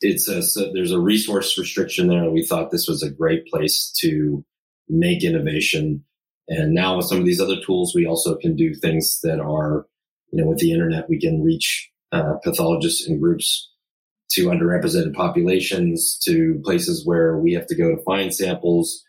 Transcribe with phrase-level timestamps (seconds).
[0.00, 2.30] it's a so there's a resource restriction there.
[2.30, 4.44] We thought this was a great place to
[4.88, 6.04] make innovation.
[6.48, 9.86] And now with some of these other tools, we also can do things that are,
[10.32, 13.70] you know, with the internet, we can reach uh, pathologists in groups
[14.32, 19.04] to underrepresented populations, to places where we have to go to find samples,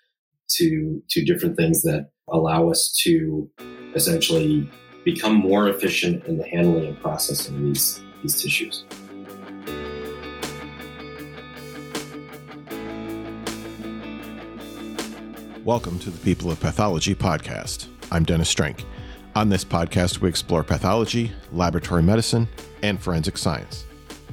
[0.57, 3.49] to to different things that allow us to
[3.95, 4.69] essentially
[5.03, 8.83] become more efficient in the handling and processing these these tissues.
[15.71, 17.87] Welcome to the People of Pathology podcast.
[18.11, 18.83] I'm Dennis Strank.
[19.37, 22.49] On this podcast, we explore pathology, laboratory medicine,
[22.83, 23.85] and forensic science.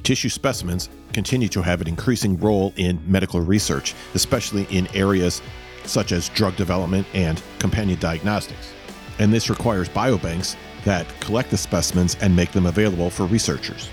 [0.03, 5.41] Tissue specimens continue to have an increasing role in medical research, especially in areas
[5.85, 8.73] such as drug development and companion diagnostics.
[9.21, 13.91] And this requires biobanks that collect the specimens and make them available for researchers.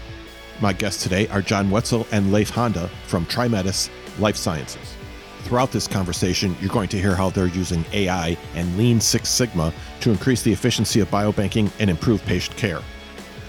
[0.62, 4.96] My guests today are John Wetzel and Leif Honda from TriMetis Life Sciences.
[5.46, 9.72] Throughout this conversation, you're going to hear how they're using AI and Lean Six Sigma
[10.00, 12.82] to increase the efficiency of biobanking and improve patient care.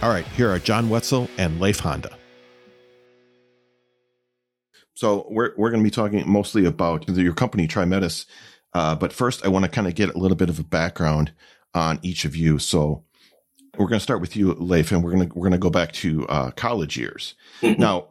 [0.02, 2.14] All right, here are John Wetzel and Leif Honda.
[4.92, 8.26] So we're we're going to be talking mostly about your company TriMetis,
[8.74, 11.32] uh, but first I want to kind of get a little bit of a background
[11.72, 12.58] on each of you.
[12.58, 13.04] So
[13.78, 15.70] we're going to start with you, Leif, and we're going to we're going to go
[15.70, 17.36] back to uh, college years.
[17.62, 17.80] Mm-hmm.
[17.80, 18.08] Now,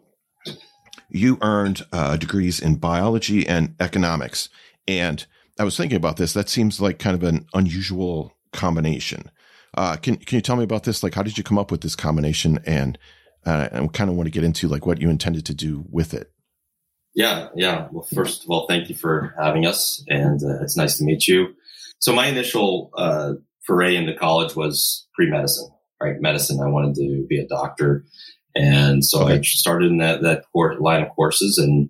[1.10, 4.50] you earned uh, degrees in biology and economics.
[4.88, 5.26] And
[5.60, 6.34] I was thinking about this.
[6.34, 9.32] That seems like kind of an unusual combination.
[9.76, 11.04] Uh, can can you tell me about this?
[11.04, 12.60] Like, how did you come up with this combination?
[12.66, 12.98] And
[13.46, 16.14] uh, I kind of want to get into like what you intended to do with
[16.14, 16.32] it.
[17.14, 17.88] Yeah, yeah.
[17.92, 21.28] Well, first of all, thank you for having us, and uh, it's nice to meet
[21.28, 21.56] you.
[22.00, 23.34] So my initial uh,
[23.66, 25.70] foray into college was pre medicine,
[26.02, 26.20] right?
[26.20, 26.60] Medicine.
[26.62, 28.06] I wanted to be a doctor,
[28.56, 29.36] and so okay.
[29.36, 30.46] I started in that, that
[30.80, 31.90] line of courses and,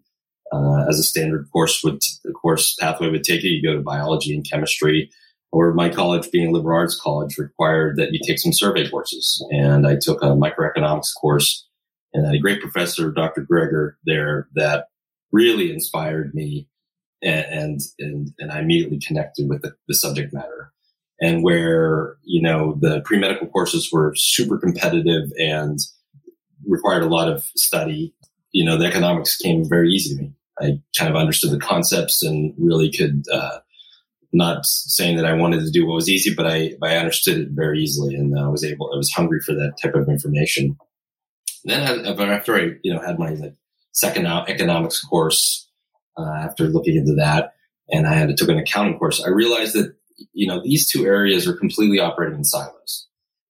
[0.51, 3.81] uh, as a standard course would, the course pathway would take you, you go to
[3.81, 5.09] biology and chemistry
[5.51, 9.45] or my college being a liberal arts college required that you take some survey courses.
[9.51, 11.67] And I took a microeconomics course
[12.13, 13.41] and I had a great professor, Dr.
[13.41, 14.87] Gregor there that
[15.31, 16.67] really inspired me
[17.23, 20.71] and, and, and, I immediately connected with the, the subject matter
[21.21, 25.79] and where, you know, the pre-medical courses were super competitive and
[26.67, 28.13] required a lot of study.
[28.51, 30.33] You know, the economics came very easy to me.
[30.59, 33.59] I kind of understood the concepts and really could, uh,
[34.31, 37.49] not saying that I wanted to do what was easy, but I, I understood it
[37.51, 40.77] very easily and I was able, I was hungry for that type of information.
[41.63, 43.55] then after I, you know, had my like
[43.91, 45.69] second economics course,
[46.17, 47.53] uh, after looking into that
[47.91, 49.95] and I had took an accounting course, I realized that,
[50.33, 53.07] you know, these two areas are completely operating in silos.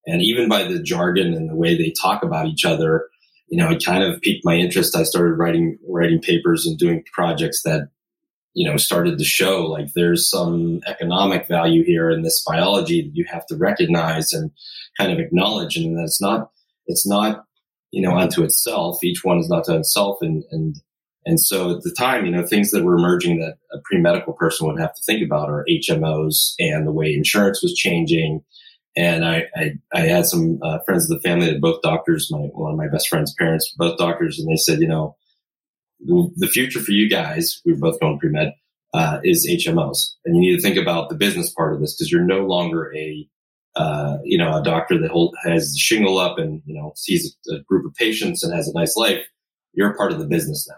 [0.08, 3.10] And even by the jargon and the way they talk about each other,
[3.48, 4.96] you know, it kind of piqued my interest.
[4.96, 7.90] I started writing, writing papers and doing projects that,
[8.54, 13.16] you know, started to show like there's some economic value here in this biology that
[13.16, 14.52] you have to recognize and
[14.98, 15.76] kind of acknowledge.
[15.76, 16.52] And it's not,
[16.88, 17.46] it's not,
[17.92, 19.04] you know, unto itself.
[19.04, 20.18] Each one is not to itself.
[20.22, 20.76] And, and,
[21.26, 24.68] and so at the time, you know, things that were emerging that a pre-medical person
[24.68, 28.44] would have to think about are HMOs and the way insurance was changing
[28.96, 32.30] and I, I, I had some uh, friends of the family that both doctors.
[32.32, 35.16] My one of my best friend's parents were both doctors, and they said, you know,
[36.00, 38.54] the future for you guys, we are both going pre med,
[38.94, 42.12] uh, is HMOs, and you need to think about the business part of this because
[42.12, 43.28] you're no longer a
[43.76, 47.56] uh, you know a doctor that hold, has shingle up and you know sees a,
[47.56, 49.26] a group of patients and has a nice life.
[49.74, 50.76] You're part of the business now.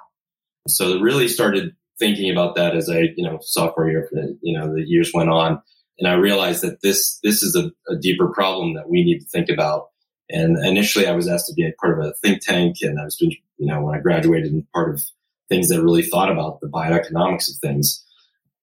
[0.67, 4.09] So it really started thinking about that as I you know sophomore year,
[4.41, 5.61] you know the years went on
[5.99, 9.25] and I realized that this this is a, a, deeper problem that we need to
[9.25, 9.89] think about.
[10.29, 13.05] And initially, I was asked to be a part of a think tank, and I
[13.05, 15.01] was doing, you know, when I graduated, and part of
[15.49, 18.03] things that really thought about the bioeconomics of things.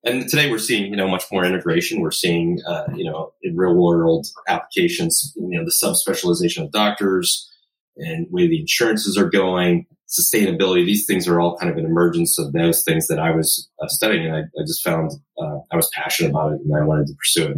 [0.05, 2.01] And today, we're seeing, you know, much more integration.
[2.01, 7.51] We're seeing, uh, you know, in real world applications, you know, the subspecialization of doctors
[7.97, 9.87] and way the insurances are going,
[10.19, 10.85] sustainability.
[10.85, 13.89] These things are all kind of an emergence of those things that I was uh,
[13.89, 17.07] studying, and I, I just found uh, I was passionate about it, and I wanted
[17.09, 17.57] to pursue it.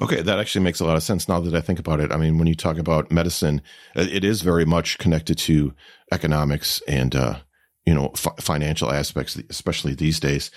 [0.00, 2.10] Okay, that actually makes a lot of sense now that I think about it.
[2.10, 3.60] I mean, when you talk about medicine,
[3.94, 5.74] it is very much connected to
[6.12, 7.38] economics and uh,
[7.84, 10.50] you know f- financial aspects, especially these days.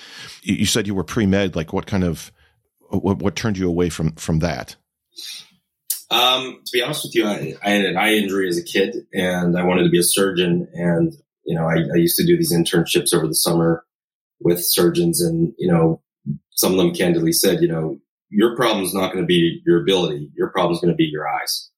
[0.44, 1.56] You said you were pre med.
[1.56, 2.32] Like, what kind of
[2.90, 4.76] what, what turned you away from from that?
[6.14, 8.96] Um, to be honest with you, I, I, had an eye injury as a kid
[9.14, 10.68] and I wanted to be a surgeon.
[10.74, 11.12] And,
[11.44, 13.84] you know, I, I used to do these internships over the summer
[14.40, 16.02] with surgeons and, you know,
[16.52, 17.98] some of them candidly said, you know,
[18.30, 20.30] your problem is not going to be your ability.
[20.36, 21.72] Your problem is going to be your eyes.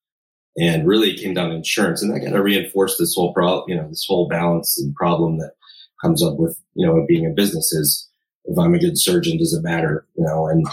[0.57, 2.01] and really it came down to insurance.
[2.01, 5.37] And that kind of reinforced this whole problem, you know, this whole balance and problem
[5.37, 5.53] that
[6.01, 8.09] comes up with, you know, being a business is
[8.43, 10.05] if I'm a good surgeon, does it matter?
[10.17, 10.65] You know, and,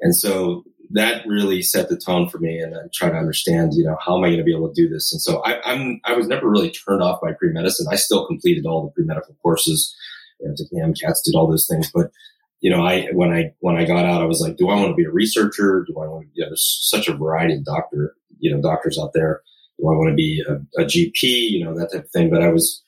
[0.00, 3.84] and so that really set the tone for me and I try to understand, you
[3.84, 5.12] know, how am I going to be able to do this?
[5.12, 7.86] And so I, I'm, I was never really turned off by pre-medicine.
[7.90, 9.94] I still completed all the pre-medical courses,
[10.40, 12.10] you know, took MCATs, did all those things, but
[12.60, 14.88] you know, I, when I, when I got out, I was like, do I want
[14.88, 15.84] to be a researcher?
[15.86, 18.98] Do I want to, you know, there's such a variety of doctor, you know, doctors
[18.98, 19.42] out there.
[19.78, 21.22] Do I want to be a, a GP?
[21.22, 22.30] You know, that type of thing.
[22.30, 22.82] But I was,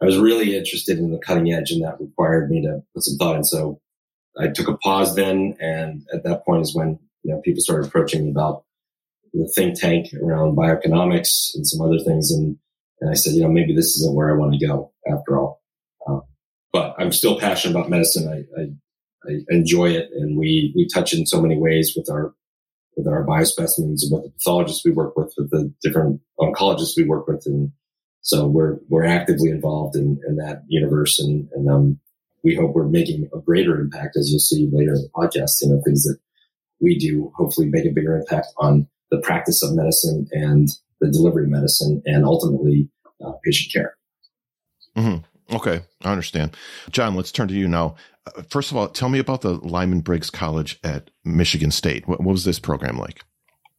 [0.00, 3.16] I was really interested in the cutting edge and that required me to put some
[3.16, 3.42] thought in.
[3.42, 3.80] So
[4.38, 5.56] I took a pause then.
[5.58, 8.64] And at that point is when, you know, people started approaching me about
[9.32, 12.30] the think tank around bioeconomics and some other things.
[12.30, 12.56] And,
[13.00, 15.60] and I said, you know, maybe this isn't where I want to go after all.
[16.06, 16.20] Uh,
[16.72, 18.28] but I'm still passionate about medicine.
[18.28, 18.66] I, I
[19.28, 22.32] I enjoy it, and we we touch in so many ways with our
[22.96, 27.04] with our biospecimens and with the pathologists we work with, with the different oncologists we
[27.04, 27.72] work with, and
[28.20, 31.98] so we're we're actively involved in, in that universe, and and um,
[32.44, 35.62] we hope we're making a greater impact, as you'll see later in the podcast.
[35.62, 36.18] You know, things that
[36.80, 40.68] we do hopefully make a bigger impact on the practice of medicine and
[41.00, 42.88] the delivery of medicine, and ultimately
[43.24, 43.96] uh, patient care.
[44.96, 45.54] Mm-hmm.
[45.54, 46.56] Okay, I understand.
[46.90, 47.96] John, let's turn to you now.
[48.26, 52.08] Uh, first of all, tell me about the Lyman Briggs College at Michigan State.
[52.08, 53.22] What, what was this program like?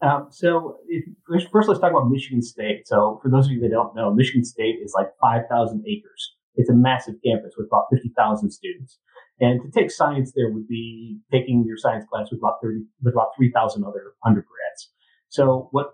[0.02, 1.04] Um, so, if,
[1.52, 2.88] first, let's talk about Michigan State.
[2.88, 6.36] So, for those of you that don't know, Michigan State is like 5,000 acres.
[6.56, 9.00] It's a massive campus with about 50,000 students.
[9.40, 13.14] And to take science there would be taking your science class with about 30, with
[13.14, 14.92] about 3,000 other undergrads.
[15.30, 15.94] So, what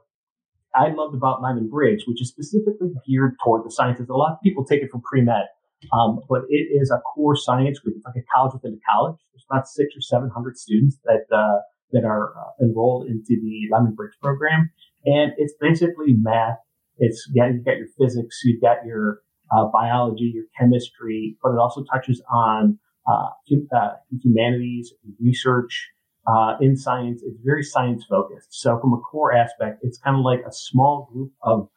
[0.76, 4.42] I loved about Lyman Briggs, which is specifically geared toward the sciences, a lot of
[4.42, 5.46] people take it from pre med
[5.92, 7.96] um, but it is a core science group.
[7.98, 9.18] It's like a college within a college.
[9.34, 11.60] There's about six or seven hundred students that uh,
[11.92, 14.72] that are uh, enrolled into the Lyman Briggs program,
[15.06, 16.58] and it's basically math.
[16.98, 19.20] It's yeah, you've got your physics, you've got your
[19.52, 23.30] uh, biology, your chemistry, but it also touches on uh,
[23.76, 23.90] uh,
[24.22, 25.94] humanities, research,
[26.28, 27.22] uh, in science.
[27.26, 28.50] It's very science focused.
[28.52, 31.70] So from a core aspect, it's kind of like a small group of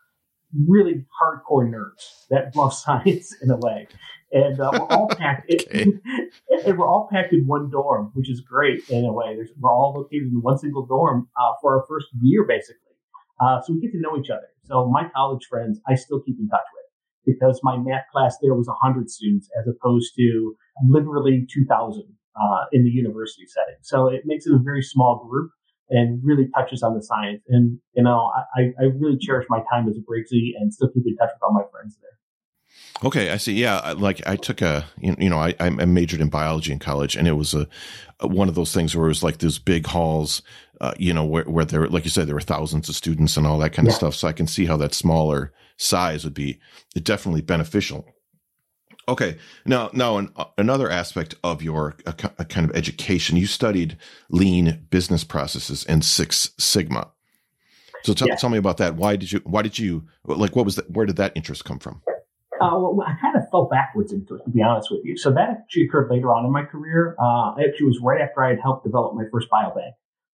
[0.66, 3.88] really hardcore nerds that love science in a way.
[4.32, 5.50] And uh, we're all packed.
[5.52, 5.86] okay.
[6.66, 9.34] and we're all packed in one dorm, which is great in a way.
[9.36, 12.80] There's, we're all located in one single dorm uh, for our first year, basically.
[13.40, 14.48] Uh, so we get to know each other.
[14.64, 16.75] So my college friends, I still keep in touch with
[17.26, 20.56] because my math class there was 100 students as opposed to
[20.88, 22.02] literally 2,000
[22.40, 23.76] uh, in the university setting.
[23.82, 25.50] So it makes it a very small group
[25.88, 27.42] and really touches on the science.
[27.48, 31.04] And, you know, I, I really cherish my time as a Briggsy and still keep
[31.06, 32.10] in touch with all my friends there.
[33.04, 33.52] Okay, I see.
[33.52, 37.28] Yeah, like I took a, you know, I, I majored in biology in college, and
[37.28, 37.68] it was a,
[38.22, 40.40] one of those things where it was like those big halls,
[40.80, 43.46] uh, you know, where where there, like you said, there were thousands of students and
[43.46, 43.92] all that kind yeah.
[43.92, 44.14] of stuff.
[44.14, 46.60] So I can see how that smaller size would be
[47.02, 48.06] definitely beneficial.
[49.08, 49.36] Okay.
[49.64, 53.96] Now, now an, another aspect of your uh, kind of education, you studied
[54.30, 57.12] lean business processes and Six Sigma.
[58.02, 58.36] So tell, yeah.
[58.36, 58.96] tell me about that.
[58.96, 60.90] Why did you, why did you, like, what was that?
[60.90, 62.02] Where did that interest come from?
[62.60, 65.16] Uh, well, I kind of fell backwards into it, to be honest with you.
[65.16, 67.14] So that actually occurred later on in my career.
[67.20, 69.92] Uh, actually was right after I had helped develop my first biobank,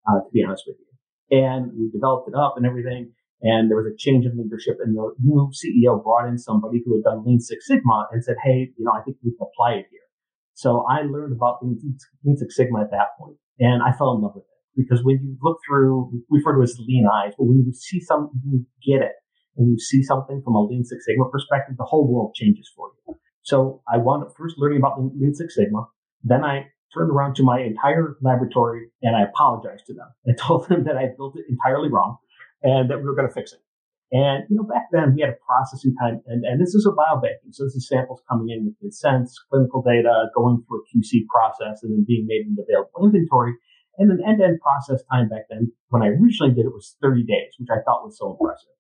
[0.08, 1.38] uh, to be honest with you.
[1.44, 3.12] And we developed it up and everything.
[3.42, 6.96] And there was a change in leadership and the new CEO brought in somebody who
[6.96, 9.82] had done Lean Six Sigma and said, Hey, you know, I think we can apply
[9.82, 10.06] it here.
[10.54, 14.36] So I learned about Lean Six Sigma at that point and I fell in love
[14.36, 17.44] with it because when you look through, we refer to it as lean eyes, but
[17.44, 19.12] when you see something, you get it
[19.56, 22.90] and you see something from a Lean Six Sigma perspective, the whole world changes for
[23.06, 23.16] you.
[23.42, 25.88] So I wound up first learning about Lean Six Sigma.
[26.22, 30.08] Then I turned around to my entire laboratory and I apologized to them.
[30.28, 32.18] I told them that I built it entirely wrong
[32.62, 33.60] and that we were going to fix it.
[34.12, 36.92] And, you know, back then we had a processing time and, and this is a
[36.92, 37.56] biobanking.
[37.56, 41.82] So this is samples coming in with consents, clinical data, going through a QC process
[41.82, 43.56] and then being made into available inventory.
[43.96, 47.56] And an end-to-end process time back then, when I originally did it was 30 days,
[47.58, 48.76] which I thought was so impressive.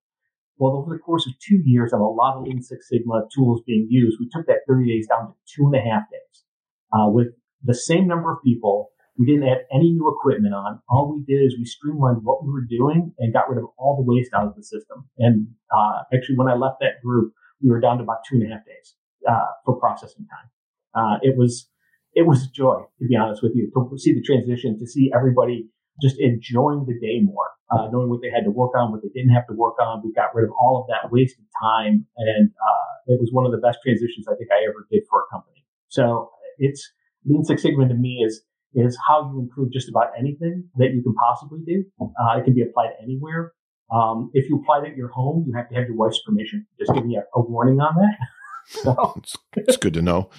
[0.56, 3.62] Well, over the course of two years of a lot of Lean Six Sigma tools
[3.66, 6.44] being used, we took that 30 days down to two and a half days,
[6.92, 7.28] uh, with
[7.64, 10.80] the same number of people we didn't add any new equipment on.
[10.88, 13.96] All we did is we streamlined what we were doing and got rid of all
[13.96, 15.08] the waste out of the system.
[15.18, 18.50] And uh, actually, when I left that group, we were down to about two and
[18.50, 18.94] a half days
[19.28, 20.48] uh, for processing time.
[20.94, 21.68] Uh, it was
[22.14, 25.10] it was a joy, to be honest with you, to see the transition, to see
[25.14, 25.68] everybody
[26.00, 29.08] just enjoying the day more, uh, knowing what they had to work on, what they
[29.08, 30.02] didn't have to work on.
[30.04, 33.52] We got rid of all of that wasted time, and uh, it was one of
[33.52, 35.64] the best transitions I think I ever did for a company.
[35.88, 36.92] So it's
[37.24, 38.42] Lean Six Sigma to me is
[38.74, 41.84] is how you improve just about anything that you can possibly do.
[42.00, 43.52] Uh, it can be applied anywhere.
[43.92, 46.66] Um, if you apply it at your home, you have to have your wife's permission.
[46.78, 48.26] Just giving you a, a warning on that.
[48.66, 49.14] so.
[49.16, 50.30] it's, it's good to know.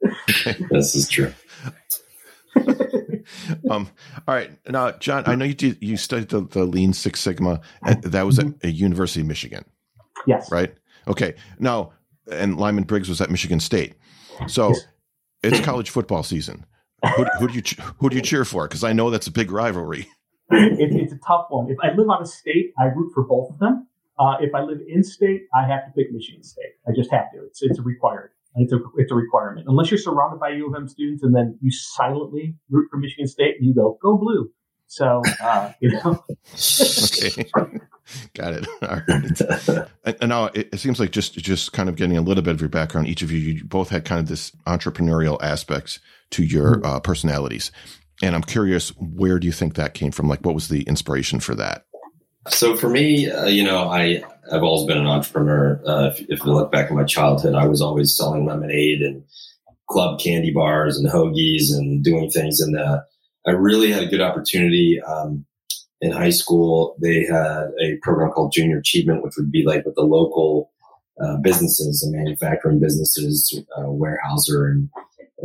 [0.70, 1.32] this is true.
[3.70, 3.88] um,
[4.26, 4.50] all right.
[4.68, 7.60] Now, John, I know you did, you studied the, the Lean Six Sigma.
[8.02, 8.52] that was mm-hmm.
[8.62, 9.64] at a University of Michigan.
[10.26, 10.50] Yes.
[10.50, 10.74] Right.
[11.06, 11.34] Okay.
[11.58, 11.92] Now,
[12.30, 13.94] and Lyman Briggs was at Michigan State.
[14.46, 14.86] So yes.
[15.42, 16.64] it's college football season.
[17.16, 17.62] Who, who, do you
[17.98, 18.68] who do you cheer for?
[18.68, 20.08] Because I know that's a big rivalry.
[20.50, 21.70] It, it's a tough one.
[21.70, 23.86] If I live out of state, I root for both of them.
[24.18, 26.74] Uh, if I live in state, I have to pick Michigan State.
[26.86, 27.44] I just have to.
[27.46, 28.32] It's it's a required.
[28.56, 29.66] It's a it's a requirement.
[29.68, 33.26] Unless you're surrounded by U of M students and then you silently root for Michigan
[33.26, 34.50] State and you go go blue.
[34.88, 36.24] So uh, you know.
[36.54, 37.48] okay,
[38.34, 38.66] got it.
[38.82, 39.88] All right.
[40.20, 42.60] And, now it, it, seems like just just kind of getting a little bit of
[42.60, 43.06] your background.
[43.06, 46.00] Each of you, you both had kind of this entrepreneurial aspects
[46.32, 46.86] to your mm-hmm.
[46.86, 47.72] uh, personalities,
[48.22, 50.28] and I'm curious, where do you think that came from?
[50.28, 51.84] Like, what was the inspiration for that?
[52.48, 55.80] So for me, uh, you know, I I've always been an entrepreneur.
[55.86, 59.22] Uh, if, if you look back at my childhood, I was always selling lemonade and
[59.88, 62.60] club candy bars and hoagies and doing things.
[62.60, 63.00] And uh,
[63.46, 65.44] I really had a good opportunity um,
[66.00, 66.96] in high school.
[67.00, 70.70] They had a program called Junior Achievement, which would be like with the local
[71.22, 74.88] uh, businesses and manufacturing businesses, uh, Weyerhaeuser and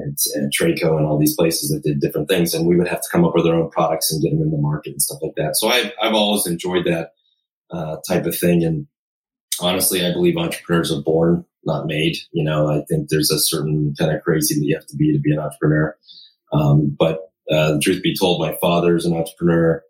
[0.05, 2.53] and, and Traco and all these places that did different things.
[2.53, 4.51] And we would have to come up with our own products and get them in
[4.51, 5.55] the market and stuff like that.
[5.57, 7.11] So I've, I've always enjoyed that
[7.71, 8.63] uh, type of thing.
[8.63, 8.87] And
[9.59, 12.17] honestly, I believe entrepreneurs are born, not made.
[12.31, 15.11] You know, I think there's a certain kind of crazy that you have to be
[15.11, 15.97] to be an entrepreneur.
[16.53, 19.83] Um, but uh, the truth be told, my father's an entrepreneur.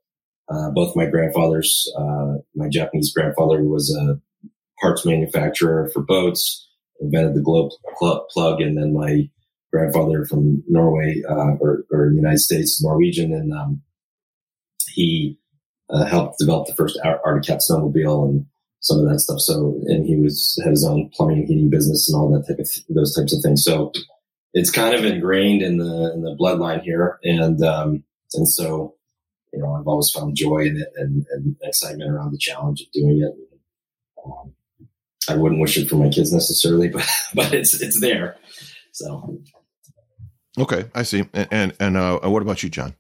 [0.48, 4.20] Uh, both my grandfathers, uh, my Japanese grandfather was a
[4.80, 6.70] parts manufacturer for boats,
[7.00, 7.72] invented the globe
[8.30, 9.28] plug, and then my
[9.72, 13.82] grandfather from Norway uh, or, or, the United States, Norwegian, and um,
[14.94, 15.38] he
[15.90, 18.46] uh, helped develop the first Arctic Cat snowmobile and
[18.80, 19.40] some of that stuff.
[19.40, 22.60] So, and he was had his own plumbing and heating business and all that type
[22.60, 23.64] of those types of things.
[23.64, 23.92] So,
[24.56, 28.04] it's kind of ingrained in the in the bloodline here, and um,
[28.34, 28.96] and so
[29.54, 33.22] you know I've always found joy it and, and excitement around the challenge of doing
[33.22, 33.34] it.
[34.26, 34.54] Um,
[35.28, 38.38] I wouldn't wish it for my kids necessarily, but but it's it's there.
[38.96, 39.42] So
[40.58, 41.28] Okay, I see.
[41.34, 42.96] And and, and uh, what about you, John?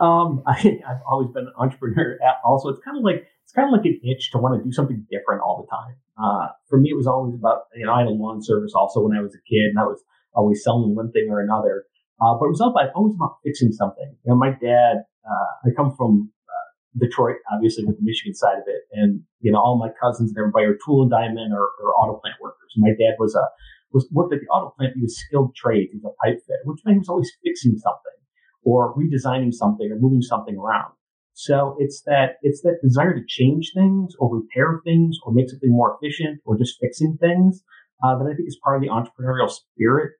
[0.00, 2.18] Um, I, have always been an entrepreneur.
[2.44, 4.72] Also, it's kind of like it's kind of like an itch to want to do
[4.72, 5.96] something different all the time.
[6.16, 9.02] Uh, for me, it was always about you know I had a lawn service also
[9.02, 10.02] when I was a kid, and I was
[10.34, 11.84] always selling one thing or another.
[12.22, 14.14] Uh, but it was about, always about fixing something.
[14.24, 15.02] You know, my dad.
[15.26, 16.68] Uh, I come from uh,
[17.04, 20.38] Detroit, obviously with the Michigan side of it, and you know all my cousins and
[20.38, 22.70] everybody are tool and diamond or, or auto plant workers.
[22.78, 23.42] My dad was a
[23.96, 24.92] was worked at the auto plant.
[24.94, 25.88] He was skilled trade.
[25.90, 28.18] He was a pipe fitter, which meant he was always fixing something
[28.62, 30.92] or redesigning something or moving something around.
[31.32, 35.70] So it's that, it's that desire to change things or repair things or make something
[35.70, 37.62] more efficient or just fixing things,
[38.02, 40.12] uh, that I think is part of the entrepreneurial spirit.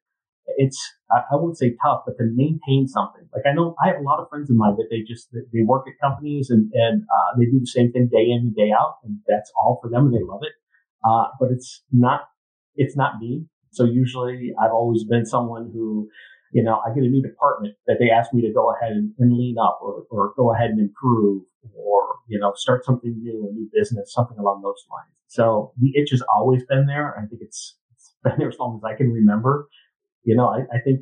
[0.58, 0.78] It's,
[1.10, 3.28] I, I won't say tough, but to maintain something.
[3.34, 5.64] Like I know I have a lot of friends of mine that they just, they
[5.64, 8.70] work at companies and, and, uh, they do the same thing day in and day
[8.78, 10.52] out and that's all for them and they love it.
[11.02, 12.28] Uh, but it's not,
[12.76, 13.46] it's not me.
[13.76, 16.08] So usually I've always been someone who,
[16.52, 19.12] you know, I get a new department that they ask me to go ahead and,
[19.18, 21.42] and lean up or, or go ahead and improve
[21.74, 25.12] or, you know, start something new, a new business, something along those lines.
[25.28, 27.14] So the itch has always been there.
[27.18, 29.68] I think it's, it's been there as long as I can remember.
[30.24, 31.00] You know, I, I think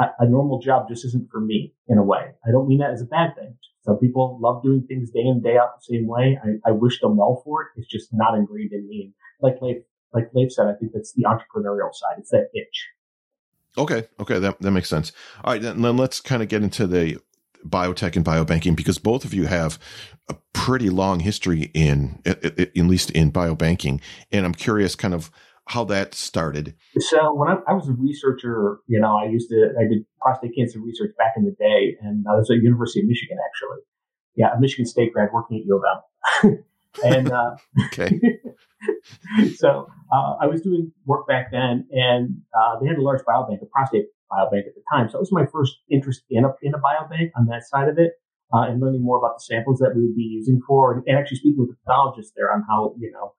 [0.00, 2.32] a, a normal job just isn't for me in a way.
[2.46, 3.56] I don't mean that as a bad thing.
[3.82, 6.38] Some people love doing things day in, day out the same way.
[6.42, 7.68] I, I wish them well for it.
[7.76, 9.12] It's just not ingrained in me.
[9.40, 12.18] Like, like like Leif said, I think that's the entrepreneurial side.
[12.18, 12.88] It's that itch.
[13.78, 14.08] Okay.
[14.20, 14.38] Okay.
[14.38, 15.12] That, that makes sense.
[15.44, 15.60] All right.
[15.60, 17.18] Then, then let's kind of get into the
[17.66, 19.78] biotech and biobanking because both of you have
[20.28, 24.00] a pretty long history in, at, least in biobanking.
[24.32, 25.30] And I'm curious kind of
[25.66, 26.74] how that started.
[26.98, 30.54] So when I, I, was a researcher, you know, I used to, I did prostate
[30.56, 33.82] cancer research back in the day and I was at University of Michigan, actually.
[34.36, 35.82] Yeah, a Michigan State grad working at U of
[36.44, 36.64] M.
[37.04, 38.20] and uh, okay.
[39.56, 43.62] so uh, I was doing work back then, and uh, they had a large biobank,
[43.62, 45.08] a prostate biobank at the time.
[45.08, 47.98] So it was my first interest in a in a biobank on that side of
[47.98, 48.12] it,
[48.52, 51.18] uh, and learning more about the samples that we would be using for, and, and
[51.18, 53.32] actually speaking with the pathologists there on how you know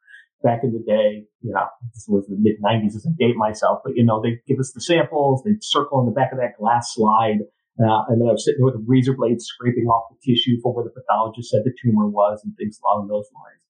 [0.43, 3.79] back in the day, you know, this was the mid 90s as I date myself,
[3.83, 6.57] but you know, they give us the samples, they'd circle in the back of that
[6.59, 7.41] glass slide.
[7.77, 10.57] Uh, and then I was sitting there with a razor blade scraping off the tissue
[10.61, 13.61] for where the pathologist said the tumor was and things along those lines.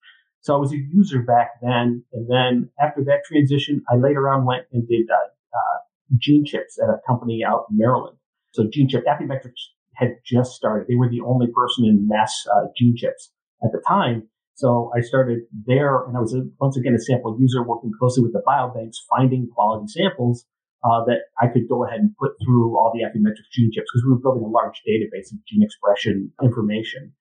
[0.42, 2.04] So I was a user back then.
[2.14, 5.78] And then after that transition, I later on went and did uh, uh,
[6.18, 8.18] gene chips at a company out in Maryland.
[8.54, 9.54] So GeneChip, Affymetrix
[9.96, 10.88] had just started.
[10.88, 13.32] They were the only person in mass uh, gene chips
[13.64, 14.30] at the time.
[14.56, 18.24] So I started there, and I was a, once again a sample user working closely
[18.24, 20.46] with the biobanks, finding quality samples
[20.84, 24.04] uh, that I could go ahead and put through all the Affymetrix gene chips because
[24.06, 27.14] we were building a large database of gene expression information.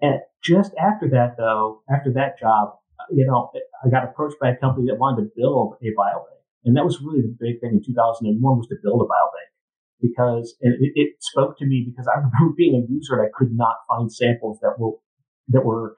[0.00, 2.74] And just after that, though, after that job,
[3.10, 3.50] you know,
[3.84, 7.00] I got approached by a company that wanted to build a biobank, and that was
[7.00, 9.50] really the big thing in 2001 was to build a biobank
[10.00, 13.52] because it, it spoke to me because I remember being a user and I could
[13.52, 14.92] not find samples that were
[15.48, 15.96] that were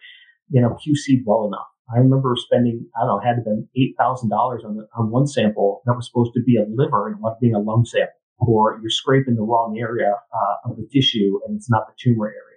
[0.50, 1.66] you know, QC'd well enough.
[1.92, 4.30] I remember spending, I don't know, had to been $8,000
[4.64, 7.58] on, on one sample that was supposed to be a liver and it being a
[7.58, 11.86] lung sample, or you're scraping the wrong area uh, of the tissue and it's not
[11.86, 12.49] the tumor area.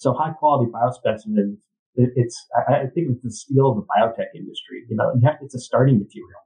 [0.00, 1.60] So high quality biospecimens,
[1.94, 4.88] it, it's, I, I think it's the steel of the biotech industry.
[4.88, 6.40] You know, you have, it's a starting material.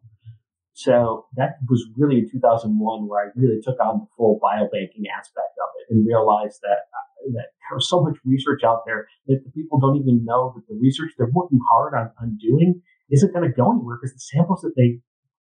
[0.72, 2.74] So that was really in 2001
[3.06, 6.90] where I really took on the full biobanking aspect of it and realized that
[7.32, 10.66] that there was so much research out there that the people don't even know that
[10.68, 14.20] the research they're working hard on, on doing isn't going to go anywhere because the
[14.20, 14.98] samples that they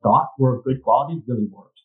[0.02, 1.78] thought were of good quality really weren't.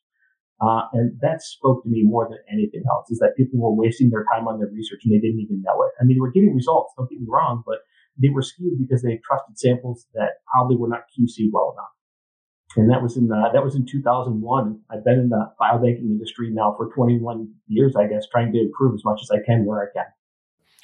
[0.62, 4.10] Uh, and that spoke to me more than anything else is that people were wasting
[4.10, 5.90] their time on their research and they didn't even know it.
[6.00, 7.82] I mean, they were getting results, don't get me wrong, but
[8.20, 11.90] they were skewed because they trusted samples that probably were not QC well enough
[12.76, 14.80] and that was in the, that was in 2001.
[14.90, 18.94] I've been in the biobanking industry now for 21 years, I guess, trying to improve
[18.94, 20.06] as much as I can where I can.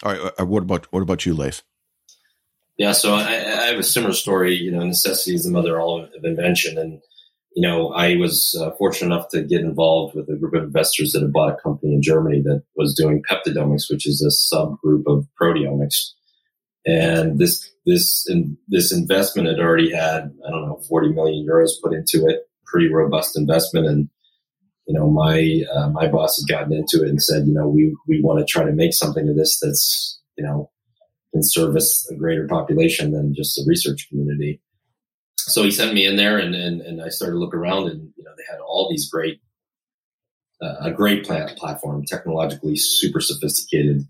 [0.02, 0.32] All right.
[0.38, 1.62] Uh, what about what about you, Leif?
[2.76, 4.54] Yeah, so I, I have a similar story.
[4.54, 7.00] You know, necessity is the mother of invention, and
[7.58, 11.10] you know, I was uh, fortunate enough to get involved with a group of investors
[11.10, 15.02] that had bought a company in Germany that was doing peptidomics, which is a subgroup
[15.08, 16.10] of proteomics.
[16.86, 21.70] And this this in, this investment had already had I don't know 40 million euros
[21.82, 23.88] put into it, pretty robust investment.
[23.88, 24.08] And
[24.86, 27.92] you know my uh, my boss had gotten into it and said, you know, we
[28.06, 30.70] we want to try to make something of this that's you know
[31.32, 34.60] can service a greater population than just the research community.
[35.38, 38.12] So he sent me in there, and and, and I started to look around, and
[38.16, 39.40] you know they had all these great
[40.62, 44.06] uh, a great plant platform, technologically super sophisticated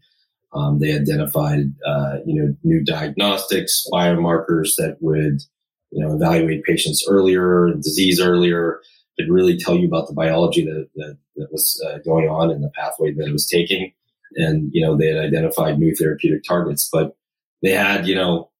[0.52, 5.42] um, they identified, uh, you know, new diagnostics, biomarkers that would,
[5.90, 8.80] you know, evaluate patients earlier, disease earlier,
[9.18, 12.62] could really tell you about the biology that, that, that was uh, going on in
[12.62, 13.92] the pathway that it was taking.
[14.36, 17.16] And, you know, they had identified new therapeutic targets, but
[17.62, 18.50] they had, you know,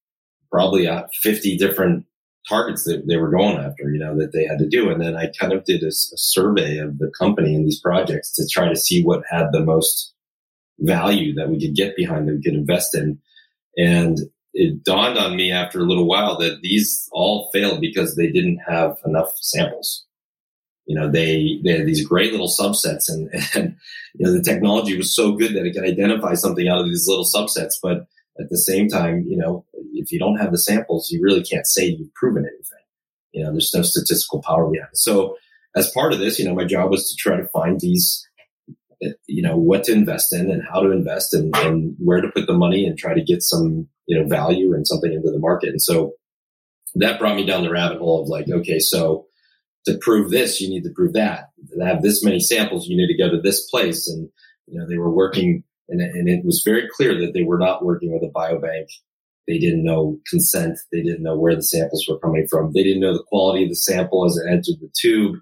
[0.50, 2.04] probably uh, 50 different
[2.48, 4.90] targets that they were going after, you know, that they had to do.
[4.90, 8.32] And then I kind of did a, a survey of the company and these projects
[8.32, 10.14] to try to see what had the most
[10.80, 13.18] value that we could get behind that we could invest in.
[13.76, 14.18] And
[14.54, 18.60] it dawned on me after a little while that these all failed because they didn't
[18.66, 20.04] have enough samples.
[20.86, 23.76] You know, they, they had these great little subsets and, and,
[24.14, 27.06] you know, the technology was so good that it could identify something out of these
[27.06, 27.74] little subsets.
[27.82, 28.06] But
[28.40, 31.66] at the same time, you know, if you don't have the samples, you really can't
[31.66, 32.84] say you've proven anything.
[33.32, 34.98] You know, there's no statistical power behind it.
[34.98, 35.36] So
[35.76, 38.26] as part of this, you know, my job was to try to find these
[39.02, 42.30] eh, you know what to invest in and how to invest and, and where to
[42.34, 45.38] put the money and try to get some you know value and something into the
[45.38, 46.12] market and so
[46.94, 49.26] that brought me down the rabbit hole of like okay so
[49.84, 53.06] to prove this you need to prove that to have this many samples you need
[53.06, 54.28] to go to this place and
[54.66, 57.84] you know they were working and, and it was very clear that they were not
[57.84, 58.86] working with a biobank
[59.46, 63.00] they didn't know consent they didn't know where the samples were coming from they didn't
[63.00, 65.36] know the quality of the sample as it entered the tube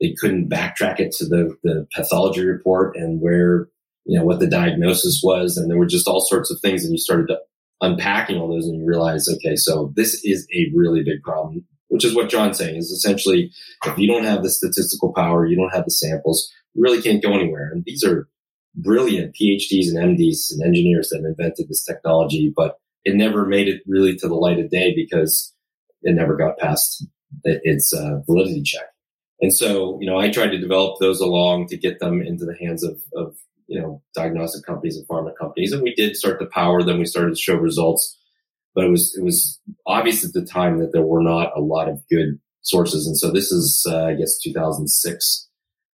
[0.00, 3.68] they couldn't backtrack it to the, the pathology report and where,
[4.04, 5.56] you know, what the diagnosis was.
[5.56, 6.84] And there were just all sorts of things.
[6.84, 7.36] And you started
[7.80, 12.04] unpacking all those and you realize, okay, so this is a really big problem, which
[12.04, 13.50] is what John's saying is essentially
[13.86, 17.22] if you don't have the statistical power, you don't have the samples, you really can't
[17.22, 17.70] go anywhere.
[17.72, 18.28] And these are
[18.74, 23.82] brilliant PhDs and MDs and engineers that invented this technology, but it never made it
[23.86, 25.54] really to the light of day because
[26.02, 27.06] it never got past
[27.44, 28.86] its uh, validity check.
[29.40, 32.56] And so, you know, I tried to develop those along to get them into the
[32.60, 33.36] hands of, of,
[33.68, 35.72] you know, diagnostic companies and pharma companies.
[35.72, 36.98] And we did start to power them.
[36.98, 38.18] We started to show results,
[38.74, 41.88] but it was, it was obvious at the time that there were not a lot
[41.88, 43.06] of good sources.
[43.06, 45.47] And so this is, uh, I guess, 2006.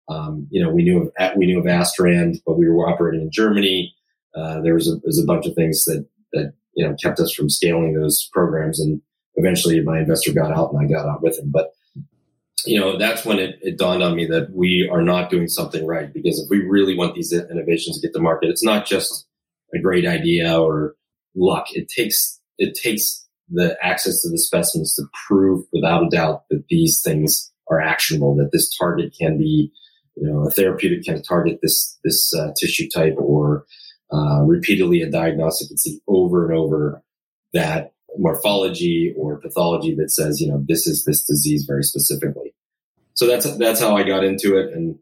[0.08, 3.30] Um, you know, we knew of, we knew of Asterand, but we were operating in
[3.30, 3.94] Germany.
[4.34, 7.32] Uh, there was a, was a bunch of things that, that, you know, kept us
[7.32, 8.80] from scaling those programs.
[8.80, 9.00] And
[9.36, 11.50] eventually my investor got out and I got out with him.
[11.50, 11.72] But
[12.64, 15.86] you know, that's when it, it, dawned on me that we are not doing something
[15.86, 16.12] right.
[16.12, 19.26] Because if we really want these innovations to get to market, it's not just
[19.74, 20.94] a great idea or
[21.34, 21.66] luck.
[21.72, 26.64] It takes it takes the access to the specimens to prove without a doubt that
[26.68, 28.36] these things are actionable.
[28.36, 29.72] That this target can be,
[30.16, 33.64] you know, a therapeutic can target this this uh, tissue type, or
[34.12, 37.02] uh, repeatedly a diagnostic can see over and over
[37.52, 42.54] that morphology or pathology that says, you know, this is this disease very specifically.
[43.14, 44.98] So that's that's how I got into it, and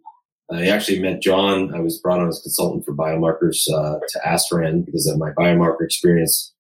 [0.51, 1.75] I actually met John.
[1.75, 5.83] I was brought on as consultant for biomarkers uh, to Asterand because of my biomarker
[5.83, 6.53] experience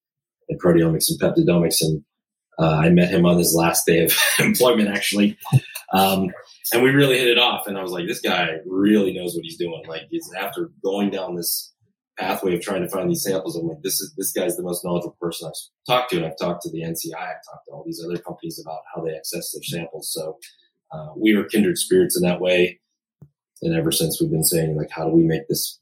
[0.48, 2.04] in proteomics and peptidomics, and
[2.58, 5.38] uh, I met him on his last day of employment, actually.
[5.92, 6.30] Um,
[6.72, 7.66] and we really hit it off.
[7.66, 9.82] And I was like, this guy really knows what he's doing.
[9.88, 11.72] Like, he's after going down this
[12.18, 13.56] pathway of trying to find these samples.
[13.56, 16.38] I'm like, this is this guy's the most knowledgeable person I've talked to, and I've
[16.38, 19.52] talked to the NCI, I've talked to all these other companies about how they access
[19.52, 20.12] their samples.
[20.12, 20.38] So
[20.92, 22.80] uh, we are kindred spirits in that way.
[23.62, 25.78] And ever since we've been saying, like, how do we make this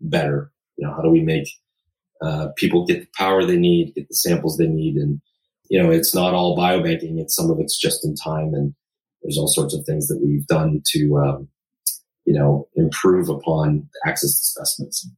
[0.00, 0.52] better?
[0.76, 1.48] You know, how do we make
[2.20, 5.20] uh, people get the power they need, get the samples they need, and
[5.68, 7.18] you know, it's not all biobanking.
[7.18, 8.74] It's some of it's just in time, and
[9.22, 11.48] there's all sorts of things that we've done to, um,
[12.24, 15.08] you know, improve upon access to specimens.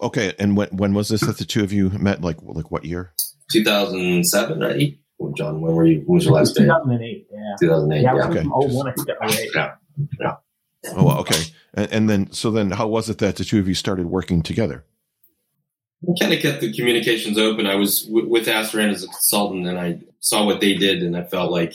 [0.00, 2.20] Okay, and when when was this that the two of you met?
[2.20, 3.12] Like like what year?
[3.52, 5.00] 2007 or eight.
[5.36, 6.02] John, when were you?
[6.06, 6.62] When was your last day?
[6.64, 7.26] 2008.
[7.32, 7.38] Yeah.
[7.60, 8.02] 2008.
[8.02, 8.28] Yeah, Yeah.
[8.28, 8.40] Okay.
[8.42, 9.50] from 01, I think, to 08.
[10.20, 10.34] Yeah.
[10.94, 11.42] Oh, okay.
[11.74, 14.42] And, and then so then how was it that the two of you started working
[14.42, 14.84] together?
[16.02, 17.66] We kind of kept the communications open.
[17.66, 21.16] I was w- with Asterand as a consultant, and I saw what they did, and
[21.16, 21.74] I felt like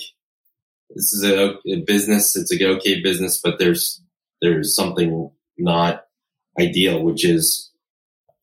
[0.95, 2.35] this is a, a business.
[2.35, 4.01] It's a okay business, but there's
[4.41, 6.05] there's something not
[6.59, 7.71] ideal, which is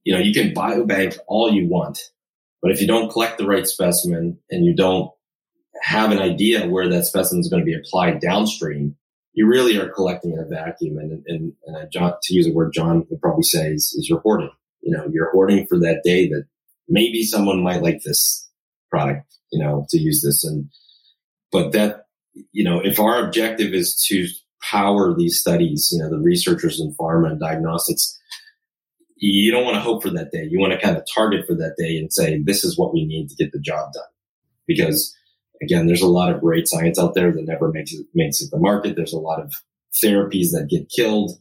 [0.05, 2.11] you know you can biobank all you want,
[2.63, 5.11] but if you don't collect the right specimen and you don't
[5.83, 8.97] have an idea where that specimen is going to be applied downstream,
[9.33, 10.99] you really are collecting in a vacuum.
[10.99, 14.51] And and, and John, to use a word John would probably say is, is hoarding
[14.83, 16.45] you know, you're hoarding for that day that
[16.89, 18.49] maybe someone might like this
[18.91, 20.45] product, you know, to use this.
[20.45, 20.71] And,
[21.53, 22.07] but that,
[22.53, 24.27] you know, if our objective is to
[24.63, 28.19] power these studies, you know, the researchers in pharma and diagnostics,
[29.17, 30.47] you don't want to hope for that day.
[30.49, 33.05] You want to kind of target for that day and say, this is what we
[33.05, 34.03] need to get the job done.
[34.67, 35.15] Because
[35.63, 38.51] again, there's a lot of great science out there that never makes it, makes it
[38.51, 38.97] the market.
[38.97, 39.53] There's a lot of
[40.03, 41.33] therapies that get killed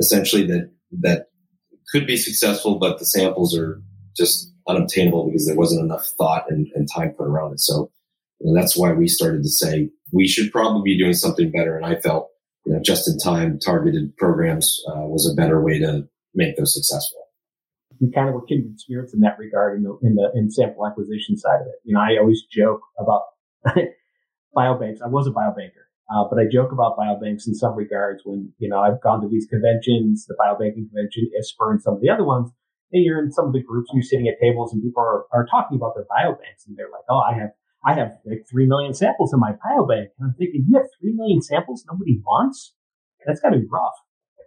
[0.00, 0.70] essentially that,
[1.00, 1.28] that
[1.92, 3.80] could be successful, but the samples are
[4.16, 7.60] just unobtainable because there wasn't enough thought and, and time put around it.
[7.60, 7.90] So
[8.40, 11.76] know, that's why we started to say we should probably be doing something better.
[11.76, 12.30] And I felt,
[12.64, 16.74] you know, just in time targeted programs uh, was a better way to make those
[16.74, 17.20] successful.
[18.00, 20.86] we kind of were kindred spirits in that regard in the in the in sample
[20.86, 21.78] acquisition side of it.
[21.84, 23.22] You know, I always joke about
[24.56, 25.02] biobanks.
[25.02, 28.68] I was a biobanker, uh, but I joke about biobanks in some regards when you
[28.68, 32.24] know I've gone to these conventions, the biobanking convention, ISBER, and some of the other
[32.24, 32.50] ones.
[32.92, 35.24] And you're in some of the groups and you're sitting at tables and people are,
[35.32, 37.50] are talking about their biobanks and they're like, "Oh, I have
[37.86, 41.12] I have like three million samples in my biobank," and I'm thinking, "You have three
[41.12, 42.74] million samples nobody wants?
[43.26, 43.94] That's got to be rough."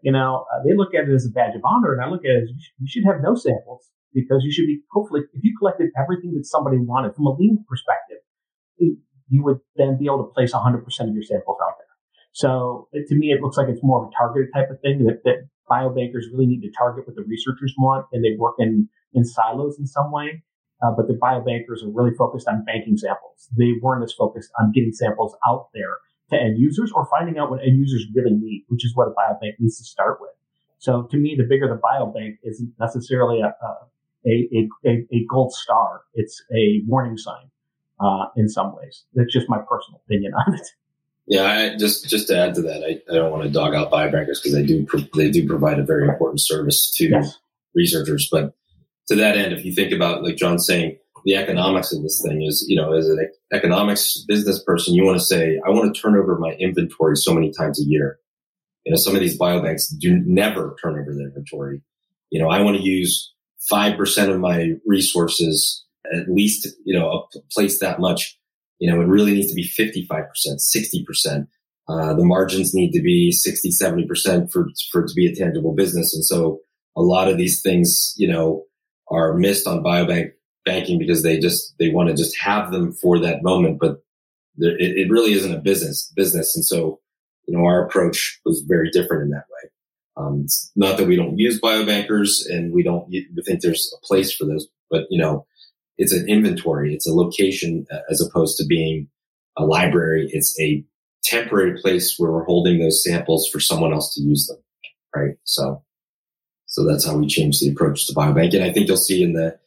[0.03, 2.25] You know, uh, they look at it as a badge of honor, and I look
[2.25, 5.55] at it as you should, have no samples because you should be hopefully if you
[5.57, 8.21] collected everything that somebody wanted from a lean perspective,
[9.29, 11.87] you would then be able to place 100% of your samples out there.
[12.31, 15.05] So it, to me, it looks like it's more of a targeted type of thing
[15.05, 18.89] that, that biobankers really need to target what the researchers want, and they work in
[19.13, 20.43] in silos in some way.
[20.81, 23.49] Uh, but the biobankers are really focused on banking samples.
[23.57, 25.97] They weren't as focused on getting samples out there
[26.29, 29.11] to end users or finding out what end users really need, which is what a
[29.11, 30.31] biobank needs to start with.
[30.77, 33.55] So to me, the bigger the biobank isn't necessarily a,
[34.27, 36.01] a, a, a, gold star.
[36.13, 37.49] It's a warning sign
[37.99, 39.05] uh, in some ways.
[39.15, 40.67] That's just my personal opinion on it.
[41.25, 43.91] Yeah, I, just just to add to that, I, I don't want to dog out
[43.91, 47.37] biobankers because they do pro- they do provide a very important service to Yes.
[47.75, 48.29] researchers.
[48.31, 48.53] But
[49.07, 52.41] to that end, if you think about like John saying, the economics of this thing
[52.43, 53.19] is, you know, as an
[53.51, 57.33] economics business person, you want to say, I want to turn over my inventory so
[57.33, 58.17] many times a year.
[58.85, 61.81] You know, some of these biobanks do never turn over their inventory.
[62.29, 63.33] You know, I want to use
[63.69, 68.39] five percent of my resources at least, you know, a place that much.
[68.79, 71.47] You know, it really needs to be 55%, 60%.
[71.89, 75.73] Uh, the margins need to be 60, 70% for, for it to be a tangible
[75.73, 76.13] business.
[76.13, 76.59] And so
[76.95, 78.63] a lot of these things, you know,
[79.09, 80.31] are missed on biobank
[80.65, 84.03] banking because they just, they want to just have them for that moment, but
[84.57, 86.55] it, it really isn't a business business.
[86.55, 86.99] And so,
[87.47, 89.69] you know, our approach was very different in that way.
[90.17, 94.05] Um, it's not that we don't use biobankers and we don't we think there's a
[94.05, 95.45] place for those, but you know,
[95.97, 96.93] it's an inventory.
[96.93, 99.09] It's a location as opposed to being
[99.57, 100.29] a library.
[100.31, 100.83] It's a
[101.23, 104.57] temporary place where we're holding those samples for someone else to use them.
[105.15, 105.35] Right.
[105.43, 105.83] So,
[106.67, 108.53] so that's how we change the approach to biobank.
[108.53, 109.57] And I think you'll see in the,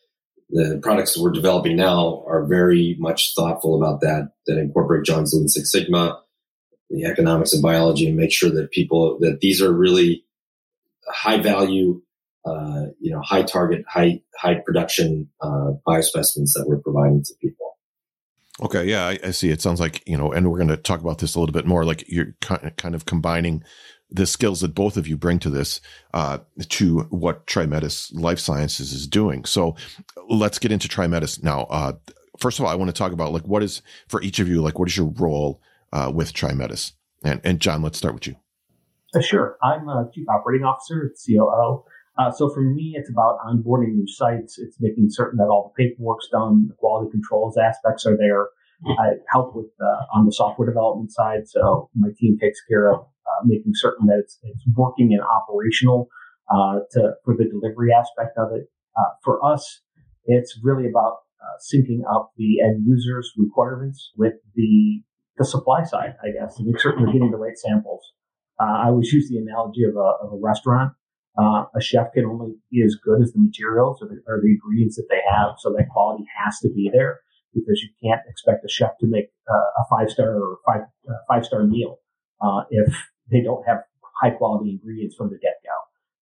[0.50, 5.32] the products that we're developing now are very much thoughtful about that, that incorporate John's
[5.32, 6.20] Lean Six Sigma,
[6.90, 10.24] the economics of biology and make sure that people, that these are really
[11.08, 12.02] high value,
[12.44, 17.69] uh, you know, high target, high, high production, uh, biospecimens that we're providing to people.
[18.62, 19.50] Okay, yeah, I, I, see.
[19.50, 21.66] It sounds like you know, and we're going to talk about this a little bit
[21.66, 21.84] more.
[21.84, 23.64] Like you're kind of combining
[24.10, 25.80] the skills that both of you bring to this
[26.12, 29.44] uh, to what TriMetis Life Sciences is doing.
[29.44, 29.76] So
[30.28, 31.62] let's get into TriMetis now.
[31.70, 31.92] Uh,
[32.38, 34.60] first of all, I want to talk about like what is for each of you
[34.60, 36.92] like what is your role uh, with TriMetis?
[37.24, 38.36] And and John, let's start with you.
[39.14, 41.84] Uh, sure, I'm a chief operating officer, COO.
[42.20, 44.58] Uh, so for me, it's about onboarding new sites.
[44.58, 48.48] It's making certain that all the paperwork's done, the quality controls aspects are there.
[48.98, 53.00] I help with uh, on the software development side, so my team takes care of
[53.00, 56.08] uh, making certain that it's, it's working and operational
[56.50, 58.68] uh, to for the delivery aspect of it.
[58.98, 59.82] Uh, for us,
[60.24, 65.02] it's really about uh, syncing up the end users' requirements with the
[65.36, 68.02] the supply side, I guess, to make certain we're getting the right samples.
[68.58, 70.92] I always use the analogy of a, of a restaurant.
[71.38, 74.48] Uh, a chef can only be as good as the materials or the, or the,
[74.48, 77.20] ingredients that they have, so that quality has to be there
[77.54, 81.14] because you can't expect a chef to make uh, a five star or five uh,
[81.28, 81.98] five star meal
[82.42, 82.92] uh, if
[83.30, 83.78] they don't have
[84.20, 85.70] high quality ingredients from the get go.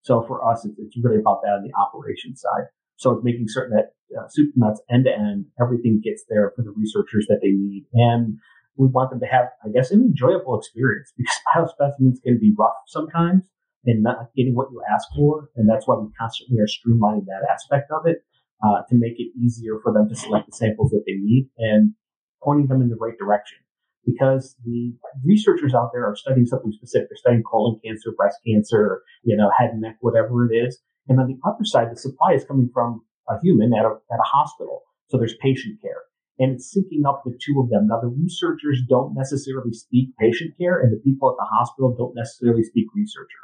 [0.02, 2.68] So for us, it's, it's, really about that on the operation side.
[2.96, 6.62] So it's making certain that uh, soup nuts end to end, everything gets there for
[6.62, 8.38] the researchers that they need, and
[8.76, 11.38] we want them to have, I guess, an enjoyable experience because
[11.80, 13.48] biospecimens can be rough sometimes
[13.84, 15.50] and not getting what you ask for.
[15.56, 18.18] And that's why we constantly are streamlining that aspect of it
[18.64, 21.94] uh, to make it easier for them to select the samples that they need and
[22.42, 23.58] pointing them in the right direction.
[24.04, 27.08] Because the researchers out there are studying something specific.
[27.10, 30.80] They're studying colon cancer, breast cancer, you know, head and neck, whatever it is.
[31.08, 34.18] And on the other side, the supply is coming from a human at a, at
[34.18, 34.82] a hospital.
[35.08, 37.88] So there's patient care and it's syncing up the two of them.
[37.88, 42.14] Now, the researchers don't necessarily speak patient care, and the people at the hospital don't
[42.14, 43.42] necessarily speak researcher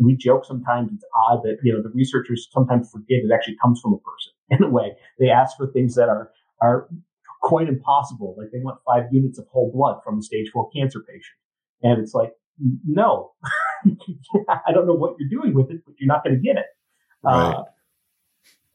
[0.00, 3.80] we joke sometimes it's odd that you know the researchers sometimes forget it actually comes
[3.80, 4.92] from a person in a way.
[5.18, 6.30] They ask for things that are
[6.60, 6.88] are
[7.42, 8.34] quite impossible.
[8.38, 11.38] Like they want five units of whole blood from a stage four cancer patient,
[11.82, 12.32] and it's like
[12.86, 13.32] no,
[14.48, 16.66] I don't know what you're doing with it, but you're not going to get it.
[17.22, 17.52] Right.
[17.52, 17.64] Uh,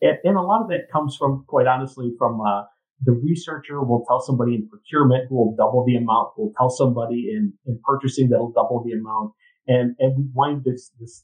[0.02, 2.64] and, and, a lot of that comes from, quite honestly, from uh,
[3.04, 7.32] the researcher will tell somebody in procurement who will double the amount, will tell somebody
[7.32, 9.34] in, in purchasing that will double the amount
[9.70, 11.24] and and we wind this this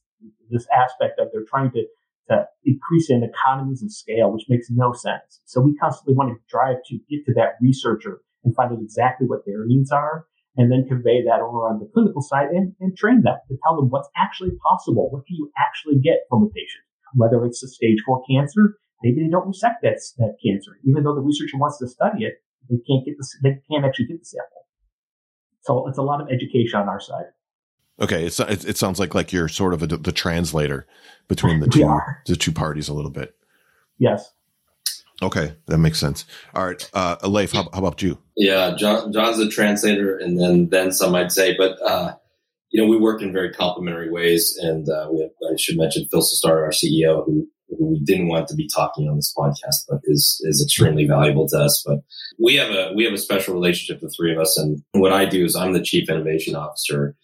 [0.49, 1.83] this aspect of they're trying to
[2.29, 5.41] to increase in economies of scale, which makes no sense.
[5.45, 9.27] So we constantly want to drive to get to that researcher and find out exactly
[9.27, 10.25] what their needs are,
[10.57, 13.75] and then convey that over on the clinical side and, and train them to tell
[13.75, 15.09] them what's actually possible.
[15.11, 16.85] What can you actually get from a patient?
[17.13, 21.15] Whether it's a stage four cancer, maybe they don't resect that, that cancer, even though
[21.15, 24.25] the researcher wants to study it, they can't get the, they can't actually get the
[24.25, 24.65] sample.
[25.61, 27.29] So it's a lot of education on our side.
[28.01, 30.85] Okay, it, it sounds like like you're sort of a, the translator
[31.27, 33.35] between the two the two parties a little bit.
[33.97, 34.31] Yes.
[35.21, 36.25] Okay, that makes sense.
[36.53, 38.17] All right, uh, Leif, how, how about you?
[38.35, 41.55] Yeah, John, John's the translator, and then then some, I'd say.
[41.57, 42.15] But uh,
[42.71, 46.07] you know, we work in very complementary ways, and uh, we have, I should mention
[46.11, 49.85] Phil Sestar, our CEO, who, who we didn't want to be talking on this podcast,
[49.87, 51.81] but is is extremely valuable to us.
[51.87, 51.99] But
[52.37, 55.23] we have a we have a special relationship, the three of us, and what I
[55.23, 57.15] do is I'm the chief innovation officer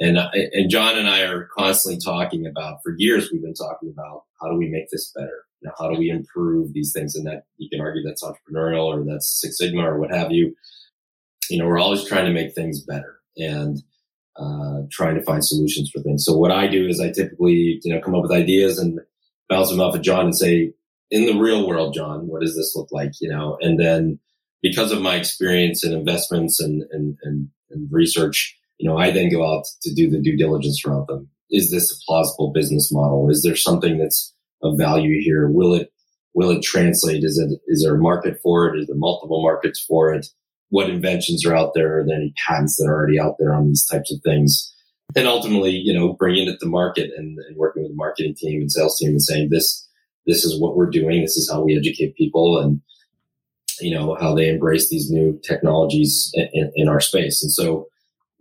[0.00, 4.24] and, and John and I are constantly talking about, for years, we've been talking about
[4.40, 5.44] how do we make this better?
[5.60, 7.14] You know, how do we improve these things?
[7.14, 10.54] And that you can argue that's entrepreneurial or that's Six Sigma or what have you.
[11.50, 13.82] You know, we're always trying to make things better and
[14.36, 16.24] uh, trying to find solutions for things.
[16.24, 19.00] So what I do is I typically, you know, come up with ideas and
[19.48, 20.72] bounce them off of John and say,
[21.10, 23.12] in the real world, John, what does this look like?
[23.20, 24.18] You know, and then
[24.62, 29.30] because of my experience in investments and, and, and, and research, you know, I then
[29.30, 31.28] go out to do the due diligence around them.
[31.50, 33.28] Is this a plausible business model?
[33.28, 35.50] Is there something that's of value here?
[35.50, 35.92] Will it,
[36.32, 37.22] will it translate?
[37.22, 38.80] Is it, is there a market for it?
[38.80, 40.26] Is there multiple markets for it?
[40.70, 41.98] What inventions are out there?
[41.98, 44.74] Are there any patents that are already out there on these types of things?
[45.14, 48.62] And ultimately, you know, bringing it to market and, and working with the marketing team
[48.62, 49.86] and sales team and saying this,
[50.26, 51.20] this is what we're doing.
[51.20, 52.80] This is how we educate people and,
[53.80, 57.42] you know, how they embrace these new technologies in, in our space.
[57.42, 57.89] And so,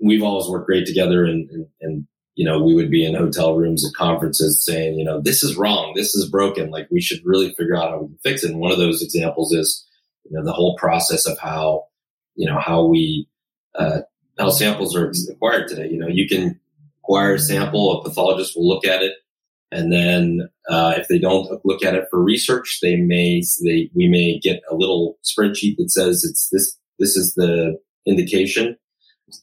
[0.01, 3.57] we've always worked great together and, and, and, you know, we would be in hotel
[3.57, 5.91] rooms at conferences saying, you know, this is wrong.
[5.95, 6.69] This is broken.
[6.69, 8.51] Like we should really figure out how we can fix it.
[8.51, 9.85] And one of those examples is,
[10.23, 11.87] you know, the whole process of how,
[12.35, 13.27] you know, how we,
[13.75, 13.99] uh,
[14.37, 15.89] how samples are acquired today.
[15.89, 16.57] You know, you can
[17.03, 19.13] acquire a sample, a pathologist will look at it.
[19.71, 24.07] And then, uh, if they don't look at it for research, they may, they, we
[24.07, 28.77] may get a little spreadsheet that says it's this, this is the indication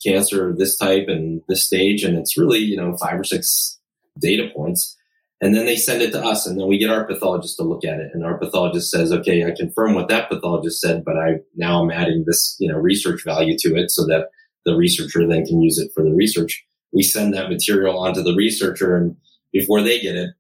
[0.04, 2.02] cancer of this type and this stage.
[2.04, 3.78] And it's really, you know, five or six
[4.18, 4.96] data points.
[5.40, 7.84] And then they send it to us and then we get our pathologist to look
[7.84, 8.10] at it.
[8.14, 11.90] And our pathologist says, okay, I confirm what that pathologist said, but I now I'm
[11.90, 14.30] adding this, you know, research value to it so that
[14.64, 16.64] the researcher then can use it for the research.
[16.92, 19.16] We send that material onto the researcher and
[19.52, 20.30] before they get it,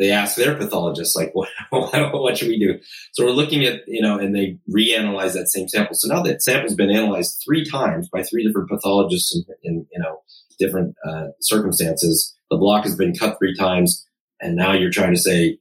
[0.00, 2.80] they ask their pathologists like, what, what should we do?
[3.12, 5.94] So we're looking at, you know, and they reanalyze that same sample.
[5.94, 10.00] So now that sample's been analyzed three times by three different pathologists in, in you
[10.00, 10.22] know,
[10.58, 14.06] different uh, circumstances, the block has been cut three times
[14.40, 15.58] and now you're trying to say,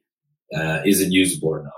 [0.55, 1.73] uh, is it usable or not?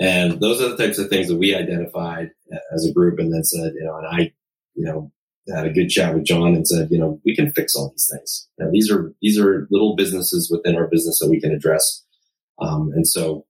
[0.00, 2.30] And those are the types of things that we identified
[2.72, 4.32] as a group and then said, you know, and I,
[4.74, 5.10] you know,
[5.54, 8.08] had a good chat with John and said, you know, we can fix all these
[8.12, 8.48] things.
[8.58, 12.04] Now, these are, these are little businesses within our business that we can address.
[12.60, 13.46] Um, and so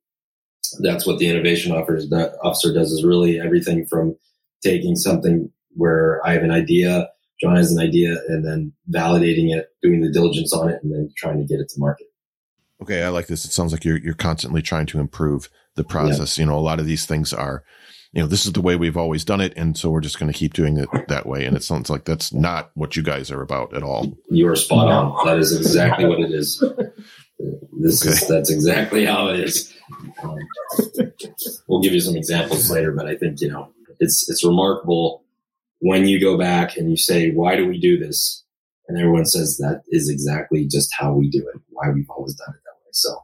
[0.81, 4.17] that's what the innovation officer does is really everything from
[4.63, 7.09] taking something where I have an idea,
[7.41, 11.11] John has an idea, and then validating it, doing the diligence on it, and then
[11.17, 12.09] trying to get it to market.
[12.83, 13.45] Okay, I like this.
[13.45, 16.37] It sounds like you're you're constantly trying to improve the process.
[16.37, 16.43] Yeah.
[16.43, 17.65] You know, a lot of these things are,
[18.13, 20.33] you know, this is the way we've always done it, and so we're just going
[20.33, 21.45] to keep doing it that way.
[21.45, 24.17] And it sounds like that's not what you guys are about at all.
[24.31, 25.27] You are spot on.
[25.27, 26.63] That is exactly what it is.
[27.81, 28.11] This okay.
[28.11, 29.73] is that's exactly how it is.
[30.25, 30.39] Um,
[31.69, 33.69] we'll give you some examples later, but I think you know
[34.01, 35.23] it's it's remarkable
[35.79, 38.43] when you go back and you say, "Why do we do this?"
[38.89, 41.61] and everyone says that is exactly just how we do it.
[41.69, 42.91] Why we've always done it that way.
[42.93, 43.23] so,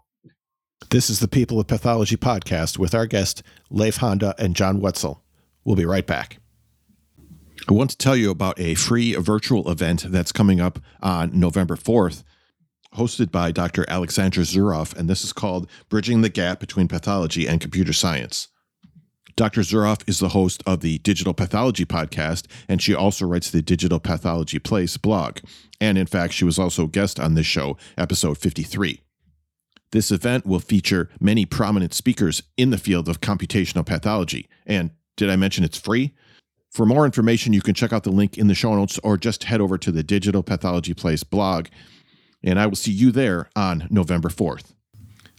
[0.94, 5.24] this is the People of Pathology podcast with our guest, Leif Honda and John Wetzel.
[5.64, 6.38] We'll be right back.
[7.68, 11.74] I want to tell you about a free virtual event that's coming up on November
[11.74, 12.22] 4th,
[12.94, 13.84] hosted by Dr.
[13.88, 18.46] Alexandra Zuraw, and this is called Bridging the Gap Between Pathology and Computer Science.
[19.34, 19.62] Dr.
[19.62, 23.98] Zuraw is the host of the Digital Pathology podcast, and she also writes the Digital
[23.98, 25.38] Pathology Place blog.
[25.80, 29.00] And in fact, she was also a guest on this show, episode 53.
[29.94, 34.48] This event will feature many prominent speakers in the field of computational pathology.
[34.66, 36.12] And did I mention it's free?
[36.72, 39.44] For more information, you can check out the link in the show notes or just
[39.44, 41.68] head over to the Digital Pathology Place blog.
[42.42, 44.72] And I will see you there on November 4th.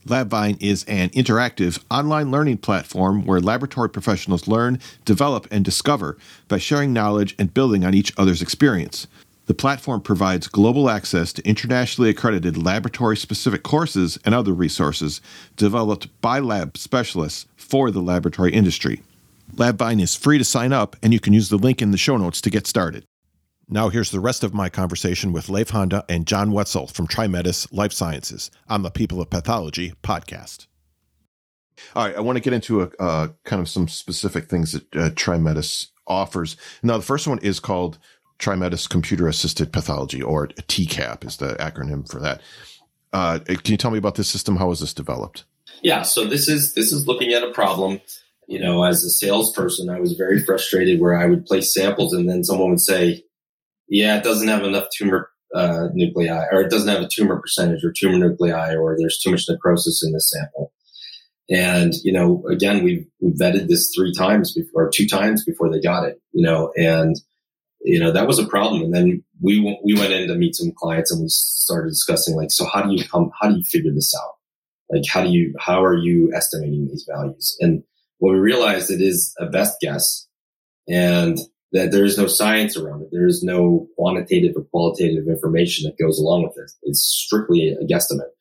[0.07, 6.59] LabVine is an interactive online learning platform where laboratory professionals learn, develop, and discover by
[6.59, 9.07] sharing knowledge and building on each other's experience.
[9.45, 15.21] The platform provides global access to internationally accredited laboratory specific courses and other resources
[15.55, 19.03] developed by lab specialists for the laboratory industry.
[19.53, 22.17] LabVine is free to sign up, and you can use the link in the show
[22.17, 23.05] notes to get started.
[23.69, 27.71] Now, here's the rest of my conversation with Leif Honda and John Wetzel from TriMetis
[27.71, 30.67] Life Sciences on the People of Pathology podcast.
[31.95, 34.95] All right, I want to get into a, uh, kind of some specific things that
[34.95, 36.57] uh, TriMetis offers.
[36.83, 37.97] Now, the first one is called
[38.39, 42.41] TriMetis Computer Assisted Pathology, or TCAP is the acronym for that.
[43.13, 44.57] Uh, can you tell me about this system?
[44.57, 45.45] How was this developed?
[45.81, 48.01] Yeah, so this is this is looking at a problem.
[48.47, 52.29] You know, as a salesperson, I was very frustrated where I would place samples and
[52.29, 53.23] then someone would say,
[53.87, 57.83] "Yeah, it doesn't have enough tumor uh, nuclei, or it doesn't have a tumor percentage,
[57.83, 60.73] or tumor nuclei, or there's too much necrosis in this sample."
[61.49, 65.71] And you know, again, we we vetted this three times before, or two times before
[65.71, 66.21] they got it.
[66.33, 67.15] You know, and
[67.85, 68.81] you know, that was a problem.
[68.81, 72.51] And then we, we went in to meet some clients and we started discussing like,
[72.51, 74.33] so how do you come, how do you figure this out?
[74.89, 77.55] Like, how do you, how are you estimating these values?
[77.61, 77.83] And
[78.17, 80.27] what we realized it is a best guess
[80.87, 81.37] and
[81.73, 83.09] that there is no science around it.
[83.11, 86.71] There is no quantitative or qualitative information that goes along with it.
[86.83, 88.31] It's strictly a guesstimate.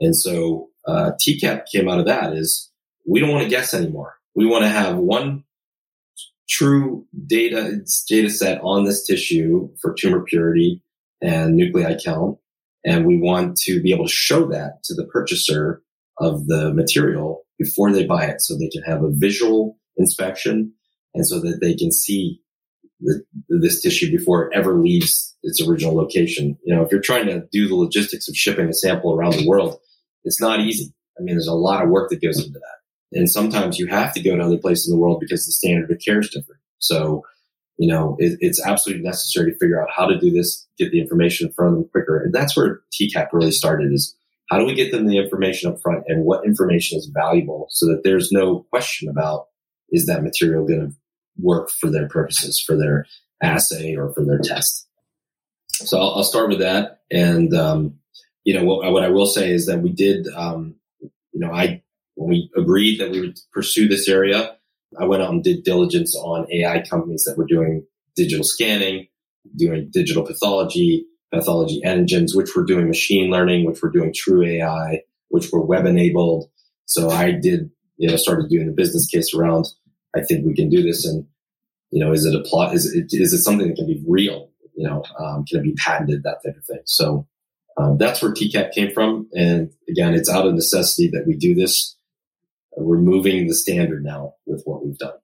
[0.00, 2.70] And so, uh, TCAP came out of that is
[3.06, 4.14] we don't want to guess anymore.
[4.34, 5.44] We want to have one
[6.48, 10.82] true data data set on this tissue for tumor purity
[11.20, 12.38] and nuclei count.
[12.84, 15.82] And we want to be able to show that to the purchaser
[16.18, 20.72] of the material before they buy it so they can have a visual inspection
[21.14, 22.40] and so that they can see
[23.00, 26.56] the, this tissue before it ever leaves its original location.
[26.64, 29.46] You know, if you're trying to do the logistics of shipping a sample around the
[29.46, 29.78] world,
[30.24, 30.92] it's not easy.
[31.18, 32.77] I mean, there's a lot of work that goes into that.
[33.12, 35.90] And sometimes you have to go to other places in the world because the standard
[35.90, 36.60] of care is different.
[36.78, 37.24] So,
[37.78, 41.00] you know, it, it's absolutely necessary to figure out how to do this, get the
[41.00, 42.22] information in front of them quicker.
[42.22, 44.14] And that's where TCAP really started is
[44.50, 47.86] how do we get them the information up front and what information is valuable so
[47.86, 49.46] that there's no question about
[49.90, 50.96] is that material going to
[51.38, 53.06] work for their purposes, for their
[53.42, 54.86] assay or for their test.
[55.68, 57.00] So I'll, I'll start with that.
[57.10, 57.98] And, um,
[58.44, 61.82] you know, what, what, I will say is that we did, um, you know, I
[62.18, 64.56] when we agreed that we would pursue this area,
[64.98, 69.06] I went out and did diligence on AI companies that were doing digital scanning,
[69.56, 75.02] doing digital pathology, pathology engines, which were doing machine learning, which were doing true AI,
[75.28, 76.50] which were web enabled.
[76.86, 79.66] So I did, you know, started doing the business case around,
[80.16, 81.06] I think we can do this.
[81.06, 81.24] And,
[81.92, 82.74] you know, is it a plot?
[82.74, 84.50] Is it, is it something that can be real?
[84.74, 86.24] You know, um, can it be patented?
[86.24, 86.82] That type of thing.
[86.84, 87.28] So
[87.76, 89.28] um, that's where TCAP came from.
[89.34, 91.94] And again, it's out of necessity that we do this.
[92.80, 95.18] We're moving the standard now with what we've done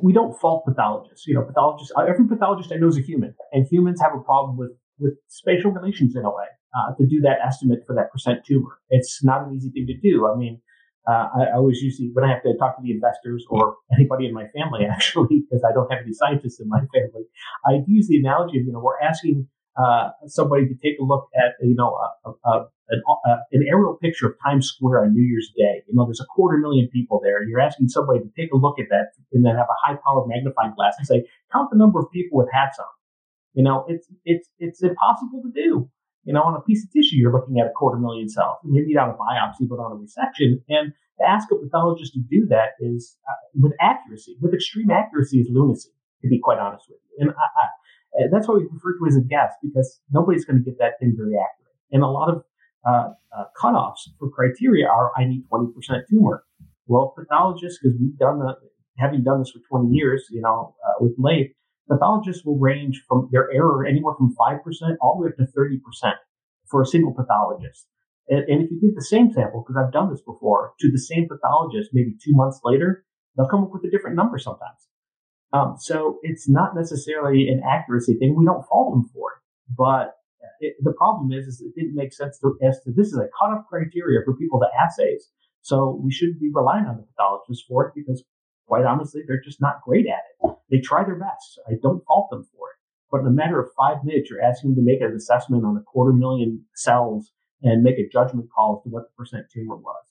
[0.00, 1.26] we don't fault pathologists.
[1.26, 4.56] You know, pathologists, every pathologist I know is a human, and humans have a problem
[4.56, 6.46] with with spatial relations in a way
[6.76, 8.78] uh, to do that estimate for that percent tumor.
[8.90, 10.26] It's not an easy thing to do.
[10.26, 10.60] I mean,
[11.08, 14.26] uh, I, I always usually when I have to talk to the investors or anybody
[14.26, 17.26] in my family, actually, because I don't have any scientists in my family,
[17.66, 19.48] I use the analogy of you know we're asking
[19.78, 23.02] uh, somebody to take a look at you know a, a, an,
[23.52, 25.82] an, aerial picture of Times Square on New Year's Day.
[25.86, 27.38] You know, there's a quarter million people there.
[27.38, 29.98] And you're asking somebody to take a look at that and then have a high
[30.04, 32.86] powered magnifying glass and say, count the number of people with hats on.
[33.54, 35.90] You know, it's, it's, it's impossible to do.
[36.24, 38.94] You know, on a piece of tissue, you're looking at a quarter million cells, maybe
[38.94, 40.60] not a biopsy, but on a resection.
[40.68, 45.40] And to ask a pathologist to do that is uh, with accuracy, with extreme accuracy
[45.40, 45.90] is lunacy,
[46.22, 47.26] to be quite honest with you.
[47.26, 47.66] And I, I,
[48.32, 50.98] that's why we refer to it as a guess because nobody's going to get that
[51.00, 51.76] thing very accurate.
[51.92, 52.42] And a lot of
[52.86, 55.72] uh, uh, cutoffs for criteria are I need 20%
[56.08, 56.44] tumor.
[56.86, 58.56] Well, pathologists, because we've done the,
[58.96, 61.50] having done this for 20 years, you know, uh, with Leif,
[61.88, 64.60] pathologists will range from their error anywhere from 5%
[65.00, 66.12] all the way up to 30%
[66.66, 67.86] for a single pathologist.
[68.28, 70.98] And, and if you give the same sample, because I've done this before, to the
[70.98, 73.04] same pathologist maybe two months later,
[73.36, 74.87] they'll come up with a different number sometimes.
[75.52, 78.36] Um, so it's not necessarily an accuracy thing.
[78.36, 79.38] We don't fault them for it,
[79.76, 80.14] but
[80.60, 83.28] it, the problem is, is it didn't make sense to as to this is a
[83.38, 85.28] cutoff criteria for people to assays.
[85.62, 88.24] So we shouldn't be relying on the pathologists for it because
[88.68, 90.56] quite honestly, they're just not great at it.
[90.70, 91.58] They try their best.
[91.66, 92.76] I don't fault them for it.
[93.10, 95.76] But in a matter of five minutes, you're asking them to make an assessment on
[95.76, 97.32] a quarter million cells
[97.62, 100.04] and make a judgment call as to what the percent tumor was.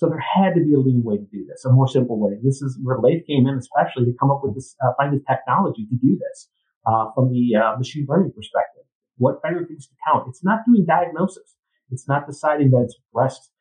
[0.00, 2.40] So there had to be a lean way to do this, a more simple way.
[2.42, 5.20] This is where Leif came in, especially to come up with this, uh, find this
[5.28, 6.48] technology to do this
[6.86, 8.84] uh, from the uh, machine learning perspective.
[9.18, 10.24] What better things to count?
[10.26, 11.54] It's not doing diagnosis.
[11.90, 13.52] It's not deciding that it's breast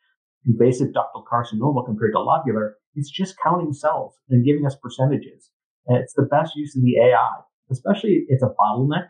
[0.48, 2.80] invasive ductal carcinoma compared to lobular.
[2.96, 5.52] It's just counting cells and giving us percentages.
[5.88, 7.36] And it's the best use of the AI,
[7.70, 9.10] especially it's a bottleneck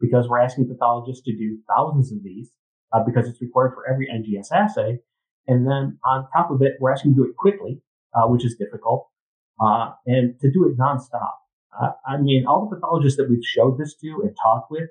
[0.00, 2.52] because we're asking pathologists to do thousands of these
[2.92, 5.00] uh, because it's required for every NGS assay.
[5.48, 7.80] And then on top of it, we're asking to do it quickly,
[8.14, 9.08] uh, which is difficult,
[9.60, 11.32] uh, and to do it nonstop.
[11.80, 14.90] Uh, I mean, all the pathologists that we've showed this to and talked with,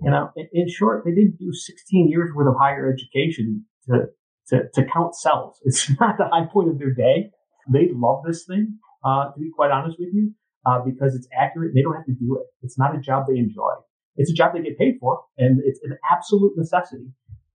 [0.00, 4.06] you know, in, in, short, they didn't do 16 years worth of higher education to,
[4.48, 5.60] to, to count cells.
[5.64, 7.30] It's not the high point of their day.
[7.72, 10.32] They love this thing, uh, to be quite honest with you,
[10.66, 11.72] uh, because it's accurate.
[11.74, 12.46] They don't have to do it.
[12.62, 13.74] It's not a job they enjoy.
[14.16, 17.06] It's a job they get paid for, and it's an absolute necessity.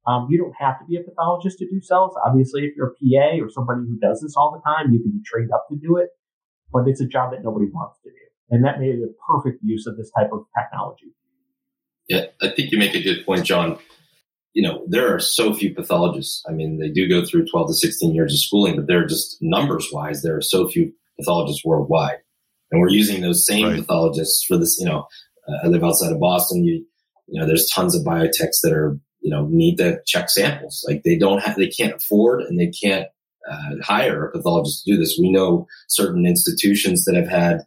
[0.08, 2.16] Um, you don't have to be a pathologist to do cells.
[2.26, 5.12] Obviously, if you're a PA or somebody who does this all the time, you can
[5.12, 6.10] be trained up to do it,
[6.72, 8.16] but it's a job that nobody wants to do.
[8.50, 11.14] And that made it a perfect use of this type of technology.
[12.08, 13.78] Yeah, I think you make a good point, John.
[14.54, 16.42] You know, there are so few pathologists.
[16.48, 19.38] I mean, they do go through 12 to 16 years of schooling, but they're just
[19.42, 22.20] numbers wise, there are so few pathologists worldwide.
[22.72, 23.80] And we're using those same right.
[23.80, 25.08] pathologists for this, you know,
[25.48, 26.64] uh, I live outside of Boston.
[26.64, 26.86] You,
[27.28, 28.98] you know, there's tons of biotechs that are,
[29.28, 30.86] you know, need to check samples.
[30.88, 33.08] Like they don't have, they can't afford and they can't
[33.46, 35.18] uh, hire a pathologist to do this.
[35.20, 37.66] We know certain institutions that have had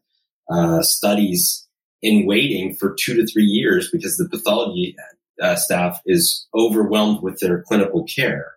[0.50, 1.68] uh, studies
[2.00, 4.96] in waiting for two to three years because the pathology
[5.42, 8.52] uh, staff is overwhelmed with their clinical care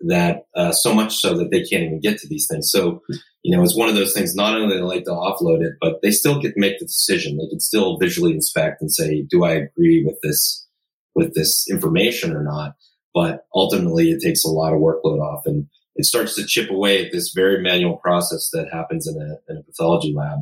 [0.00, 2.70] that uh, so much so that they can't even get to these things.
[2.70, 3.02] So,
[3.42, 4.34] you know, it's one of those things.
[4.34, 7.36] Not only they like to offload it, but they still get to make the decision.
[7.36, 10.66] They can still visually inspect and say, "Do I agree with this
[11.14, 12.76] with this information or not?"
[13.14, 17.04] But ultimately, it takes a lot of workload off, and it starts to chip away
[17.04, 20.40] at this very manual process that happens in a, in a pathology lab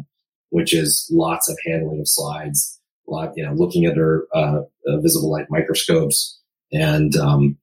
[0.50, 5.00] which is lots of handling of slides, a lot, you know, looking at uh, uh,
[5.00, 6.40] visible light microscopes
[6.72, 7.56] and um,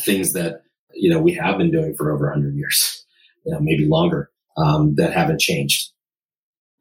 [0.00, 0.62] things that
[0.94, 3.04] you know we have been doing for over 100 years,
[3.44, 5.91] you know, maybe longer um, that haven't changed.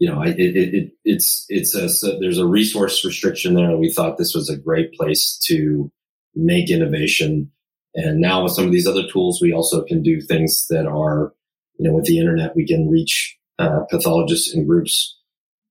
[0.02, 3.80] You know, it, it, it, it's it's a so there's a resource restriction there, and
[3.80, 5.92] we thought this was a great place to
[6.34, 7.52] make innovation.
[7.94, 11.34] And now with some of these other tools, we also can do things that are,
[11.78, 15.20] you know, with the internet, we can reach uh, pathologists in groups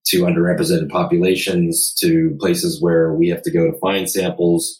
[0.06, 4.78] to underrepresented populations to places where we have to go to find samples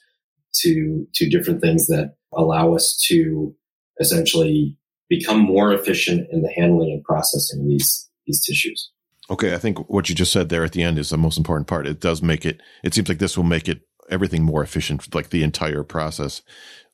[0.61, 3.53] to to different things that allow us to
[3.99, 4.77] essentially
[5.09, 8.93] become more efficient in the handling and processing these these tissues.
[9.31, 11.69] Okay, I think what you just said there at the end is the most important
[11.69, 11.87] part.
[11.87, 12.61] It does make it.
[12.83, 16.43] It seems like this will make it everything more efficient, like the entire process,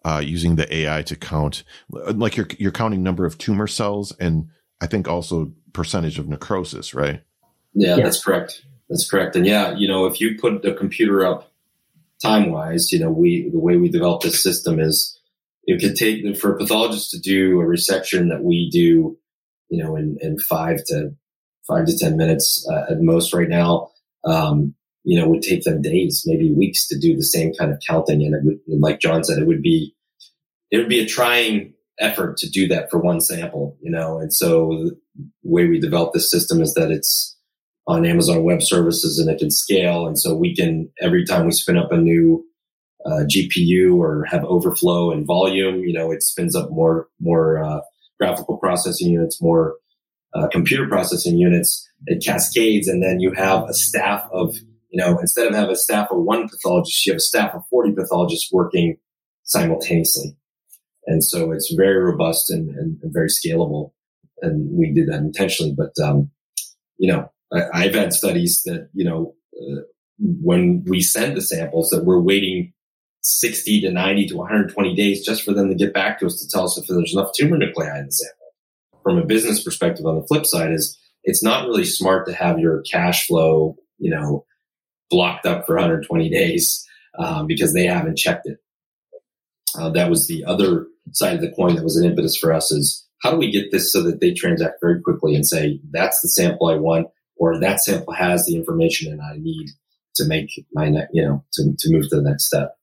[0.04, 4.48] uh, using the AI to count, like you're you're counting number of tumor cells and
[4.80, 7.22] I think also percentage of necrosis, right?
[7.74, 8.62] Yeah, that's correct.
[8.88, 9.34] That's correct.
[9.34, 11.50] And yeah, you know, if you put the computer up
[12.22, 15.18] time wise, you know, we the way we develop this system is
[15.64, 19.18] it could take for a pathologist to do a resection that we do,
[19.68, 21.14] you know, in, in five to
[21.66, 23.90] five to ten minutes uh, at most right now.
[24.24, 27.80] Um, you know, would take them days, maybe weeks to do the same kind of
[27.86, 28.22] counting.
[28.22, 29.94] And it would, like John said, it would be,
[30.72, 34.18] it would be a trying effort to do that for one sample, you know.
[34.18, 37.38] And so the way we develop this system is that it's
[37.86, 40.08] on Amazon Web Services and it can scale.
[40.08, 42.44] And so we can, every time we spin up a new
[43.06, 47.80] uh, GPU or have overflow and volume, you know, it spins up more, more uh,
[48.18, 49.76] graphical processing units, more
[50.34, 51.88] uh, computer processing units.
[52.06, 52.88] It cascades.
[52.88, 54.56] And then you have a staff of,
[54.90, 57.62] you know, instead of have a staff of one pathologist, you have a staff of
[57.70, 58.96] 40 pathologists working
[59.44, 60.36] simultaneously.
[61.06, 63.92] And so it's very robust and, and, and very scalable.
[64.42, 65.74] And we did that intentionally.
[65.76, 66.30] But, um,
[66.98, 69.82] you know, I, have had studies that, you know, uh,
[70.18, 72.72] when we send the samples that we're waiting
[73.22, 76.48] 60 to 90 to 120 days just for them to get back to us to
[76.48, 78.45] tell us if there's enough tumor nuclei in the sample.
[79.06, 82.58] From a business perspective on the flip side is it's not really smart to have
[82.58, 84.44] your cash flow, you know,
[85.10, 86.84] blocked up for 120 days
[87.16, 88.58] um, because they haven't checked it.
[89.78, 92.72] Uh, that was the other side of the coin that was an impetus for us
[92.72, 96.20] is how do we get this so that they transact very quickly and say, that's
[96.20, 99.68] the sample I want, or that sample has the information and I need
[100.16, 102.74] to make my, you know, to, to move to the next step.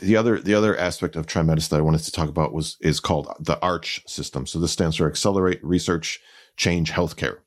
[0.00, 3.00] The other, the other aspect of TriMetis that I wanted to talk about was, is
[3.00, 4.46] called the ARCH system.
[4.46, 6.20] So this stands for Accelerate Research
[6.56, 7.38] Change Healthcare.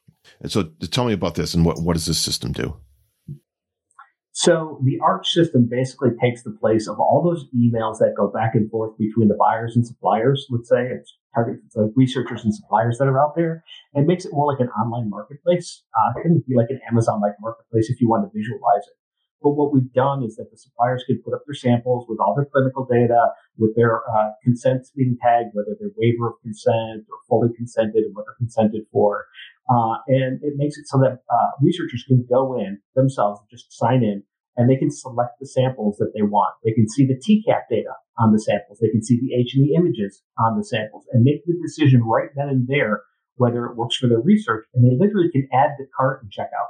[0.41, 2.77] And so tell me about this and what, what does this system do?
[4.33, 8.55] So the ARCH system basically takes the place of all those emails that go back
[8.55, 10.47] and forth between the buyers and suppliers.
[10.49, 14.25] Let's say it's targets it's like researchers and suppliers that are out there, and makes
[14.25, 15.83] it more like an online marketplace.
[15.95, 18.95] Uh, it can be like an Amazon-like marketplace if you want to visualize it.
[19.41, 22.35] But what we've done is that the suppliers can put up their samples with all
[22.35, 27.17] their clinical data, with their uh, consents being tagged, whether they're waiver of consent or
[27.27, 29.25] fully consented and what they're consented for.
[29.69, 34.03] Uh, and it makes it so that uh, researchers can go in themselves, just sign
[34.03, 34.23] in,
[34.57, 36.53] and they can select the samples that they want.
[36.63, 38.79] They can see the TCAP data on the samples.
[38.79, 42.49] They can see the H&E images on the samples and make the decision right then
[42.49, 43.01] and there
[43.41, 44.65] whether it works for their research.
[44.73, 46.69] And they literally can add the cart and check out.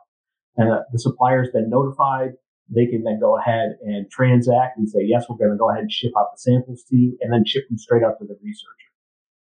[0.56, 2.32] And uh, the suppliers then notified.
[2.74, 5.84] They can then go ahead and transact and say, yes, we're going to go ahead
[5.84, 8.38] and ship out the samples to you and then ship them straight out to the
[8.42, 8.90] researcher.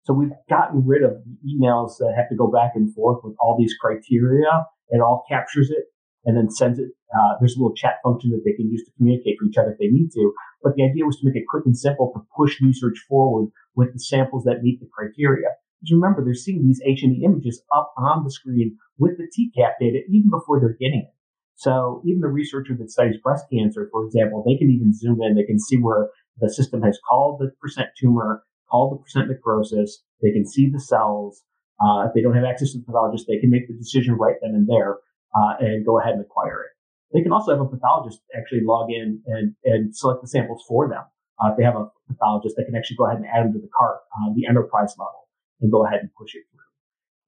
[0.05, 3.35] So we've gotten rid of the emails that have to go back and forth with
[3.41, 4.67] all these criteria.
[4.91, 5.91] It all captures it
[6.25, 6.91] and then sends it.
[7.11, 9.73] Uh, there's a little chat function that they can use to communicate for each other
[9.73, 10.33] if they need to.
[10.63, 13.93] But the idea was to make it quick and simple to push research forward with
[13.93, 15.49] the samples that meet the criteria.
[15.81, 20.01] Because remember, they're seeing these H&E images up on the screen with the TCAP data
[20.09, 21.16] even before they're getting it.
[21.57, 25.35] So even the researcher that studies breast cancer, for example, they can even zoom in.
[25.35, 30.03] They can see where the system has called the percent tumor, called the percent necrosis.
[30.23, 31.43] They can see the cells.
[31.81, 34.37] Uh, if they don't have access to the pathologist, they can make the decision right
[34.43, 34.97] then and there
[35.35, 36.73] uh, and go ahead and acquire it.
[37.15, 40.89] They can also have a pathologist actually log in and, and select the samples for
[40.89, 41.05] them.
[41.41, 43.61] Uh, if they have a pathologist that can actually go ahead and add them to
[43.61, 45.29] the cart on the enterprise level
[45.61, 46.69] and go ahead and push it through.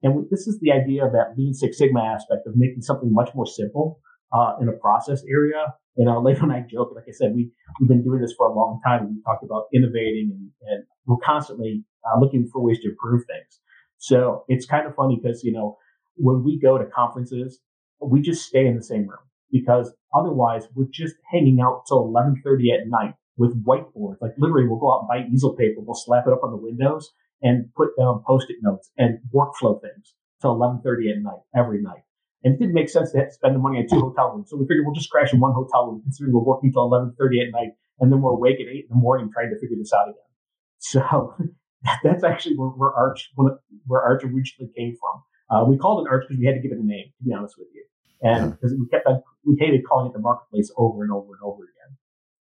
[0.02, 3.30] And this is the idea of that Lean Six Sigma aspect of making something much
[3.34, 4.00] more simple
[4.32, 5.74] uh, in a process area.
[5.96, 7.50] And uh, later on, I joke, like I said, we,
[7.80, 9.08] we've been doing this for a long time.
[9.08, 13.60] We talked about innovating and, and we're constantly uh, looking for ways to improve things.
[13.98, 15.76] So it's kind of funny because, you know,
[16.16, 17.60] when we go to conferences,
[18.00, 19.18] we just stay in the same room
[19.50, 24.20] because otherwise we're just hanging out till 1130 at night with whiteboards.
[24.20, 25.80] Like literally we'll go out and buy easel paper.
[25.80, 27.10] We'll slap it up on the windows
[27.42, 32.02] and put down post-it notes and workflow things till 1130 at night, every night.
[32.44, 34.50] And it didn't make sense to spend the money on two hotel rooms.
[34.50, 37.40] So we figured we'll just crash in one hotel room considering we're working till 1130
[37.40, 39.92] at night and then we're awake at eight in the morning trying to figure this
[39.92, 40.30] out again.
[40.78, 41.34] So
[42.04, 45.22] that's actually where, where Arch, where Arch originally came from.
[45.50, 47.32] Uh, we called it Arch because we had to give it a name, to be
[47.32, 47.84] honest with you.
[48.22, 51.42] And because we kept on, we hated calling it the marketplace over and over and
[51.42, 51.96] over again.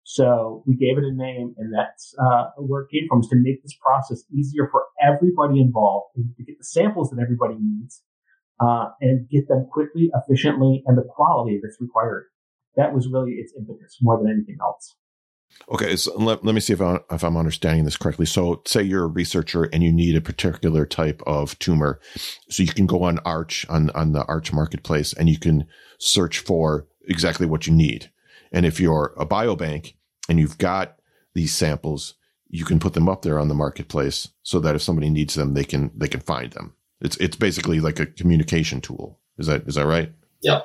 [0.04, 3.36] So we gave it a name and that's, uh, where it came from is to
[3.36, 8.02] make this process easier for everybody involved to get the samples that everybody needs,
[8.60, 12.26] uh, and get them quickly, efficiently, and the quality that's required.
[12.76, 14.96] That was really its impetus more than anything else.
[15.70, 18.26] Okay, so let, let me see if, I, if I'm understanding this correctly.
[18.26, 22.00] So, say you're a researcher and you need a particular type of tumor,
[22.48, 25.66] so you can go on Arch on on the Arch marketplace and you can
[25.98, 28.10] search for exactly what you need.
[28.52, 29.94] And if you're a biobank
[30.28, 30.96] and you've got
[31.34, 32.14] these samples,
[32.48, 35.54] you can put them up there on the marketplace so that if somebody needs them,
[35.54, 36.74] they can they can find them.
[37.00, 39.20] It's it's basically like a communication tool.
[39.38, 40.12] Is that is that right?
[40.42, 40.60] Yeah.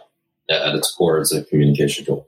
[0.50, 2.28] At its core, it's a communication tool.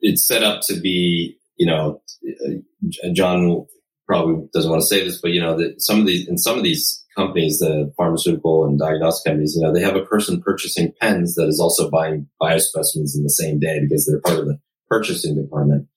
[0.00, 2.00] It's set up to be, you know,
[2.46, 3.66] uh, John
[4.06, 6.56] probably doesn't want to say this, but you know that some of these in some
[6.56, 10.92] of these companies, the pharmaceutical and diagnostic companies, you know, they have a person purchasing
[11.00, 14.58] pens that is also buying biospecimens in the same day because they're part of the
[14.88, 15.88] purchasing department.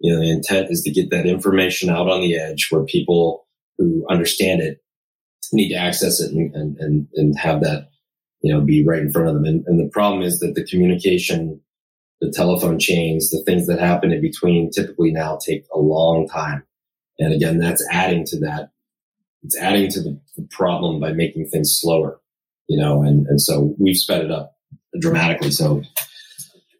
[0.00, 3.46] You know, the intent is to get that information out on the edge where people
[3.78, 4.78] who understand it
[5.52, 7.88] need to access it and, and, and, have that,
[8.40, 9.44] you know, be right in front of them.
[9.44, 11.60] And, and the problem is that the communication,
[12.20, 16.64] the telephone chains, the things that happen in between typically now take a long time.
[17.18, 18.70] And again, that's adding to that.
[19.42, 22.20] It's adding to the, the problem by making things slower,
[22.68, 24.56] you know, and, and so we've sped it up
[24.98, 25.50] dramatically.
[25.50, 25.82] So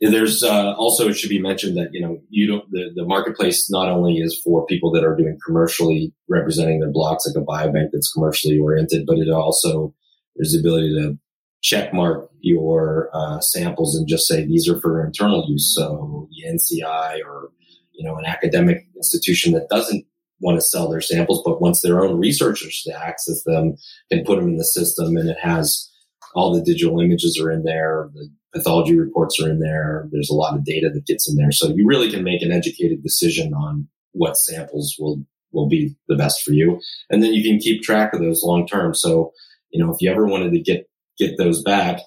[0.01, 3.68] there's uh, also it should be mentioned that you know you don't the, the marketplace
[3.70, 7.88] not only is for people that are doing commercially representing their blocks like a biobank
[7.92, 9.94] that's commercially oriented, but it also
[10.36, 11.18] there's the ability to
[11.62, 15.74] check mark your uh, samples and just say these are for internal use.
[15.74, 17.51] So the NCI or
[17.92, 20.05] you know an academic institution that doesn't
[20.40, 23.74] want to sell their samples but wants their own researchers to access them
[24.11, 25.90] and put them in the system and it has
[26.34, 30.09] all the digital images are in there the pathology reports are in there.
[30.11, 31.53] There's a lot of data that gets in there.
[31.53, 36.16] So you really can make an educated decision on what samples will, will be the
[36.16, 36.80] best for you.
[37.11, 38.94] And then you can keep track of those long term.
[38.94, 39.32] So,
[39.70, 40.88] you know, if you ever wanted to get,
[41.18, 42.01] get those back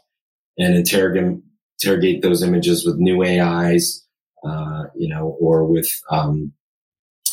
[0.57, 1.41] and interrogate,
[1.81, 4.05] interrogate those images with new AIs,
[4.43, 6.53] uh, you know, or with, um,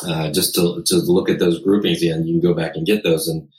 [0.07, 3.03] uh, just to, to look at those groupings and you can go back and get
[3.03, 3.27] those.
[3.27, 3.49] And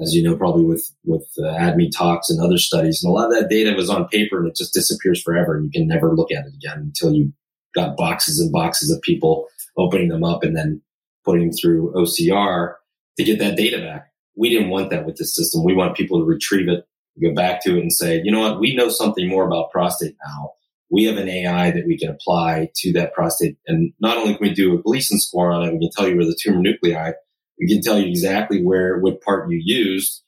[0.00, 3.32] as you know, probably with with uh, ADME talks and other studies, and a lot
[3.32, 6.14] of that data was on paper and it just disappears forever, and you can never
[6.14, 7.32] look at it again until you
[7.74, 10.80] got boxes and boxes of people opening them up and then
[11.24, 12.74] putting through OCR
[13.18, 14.10] to get that data back.
[14.36, 15.64] We didn't want that with this system.
[15.64, 16.86] We want people to retrieve it,
[17.22, 20.16] go back to it, and say, you know what, we know something more about prostate
[20.26, 20.52] now.
[20.90, 24.48] We have an AI that we can apply to that prostate, and not only can
[24.48, 27.12] we do a Gleason score on it, we can tell you where the tumor nuclei
[27.58, 30.22] we can tell you exactly where what part you used,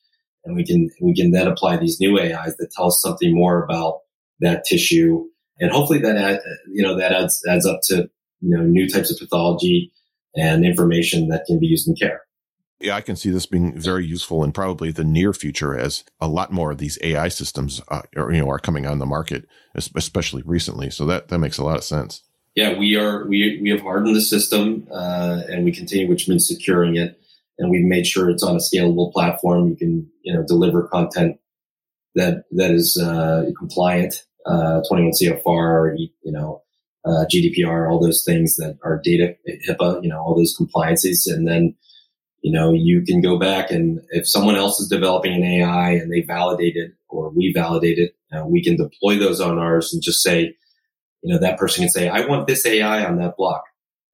[0.44, 3.62] and we can we can then apply these new AIs that tell us something more
[3.62, 4.00] about
[4.40, 5.24] that tissue,
[5.58, 6.40] and hopefully that add,
[6.72, 8.08] you know that adds adds up to
[8.40, 9.92] you know new types of pathology
[10.34, 12.22] and information that can be used in care.
[12.80, 16.28] Yeah, I can see this being very useful in probably the near future as a
[16.28, 19.48] lot more of these AI systems uh, are, you know, are coming on the market,
[19.74, 20.88] especially recently.
[20.90, 22.22] So that, that makes a lot of sense
[22.58, 26.48] yeah, we are we we have hardened the system uh, and we continue, which means
[26.48, 27.16] securing it,
[27.56, 29.68] and we've made sure it's on a scalable platform.
[29.68, 31.38] You can you know deliver content
[32.16, 36.62] that that is uh, compliant, uh, 21 CFR, you know,
[37.04, 39.36] uh, GDPR, all those things that are data
[39.68, 41.76] HIPAA, you know, all those compliances, and then
[42.42, 46.12] you know you can go back and if someone else is developing an AI and
[46.12, 50.02] they validate it or we validate it, uh, we can deploy those on ours and
[50.02, 50.56] just say
[51.22, 53.64] you know, that person can say, I want this AI on that block.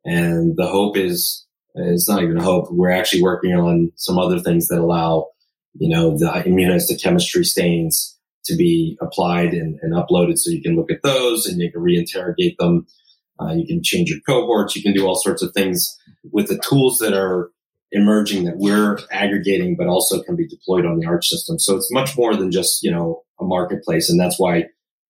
[0.04, 2.68] And the hope is, it's not even a hope.
[2.70, 5.28] We're actually working on some other things that allow,
[5.74, 10.90] you know, the immunohistochemistry stains to be applied and, and, uploaded so you can look
[10.90, 12.86] at those and you can reinterrogate them.
[13.40, 14.76] Uh, you can change your cohorts.
[14.76, 15.98] You can do all sorts of things
[16.30, 17.50] with the tools that are
[17.90, 21.58] emerging that we're aggregating, but also can be deployed on the Arch system.
[21.58, 24.10] So it's much more than just, you know, a marketplace.
[24.10, 24.64] And that's why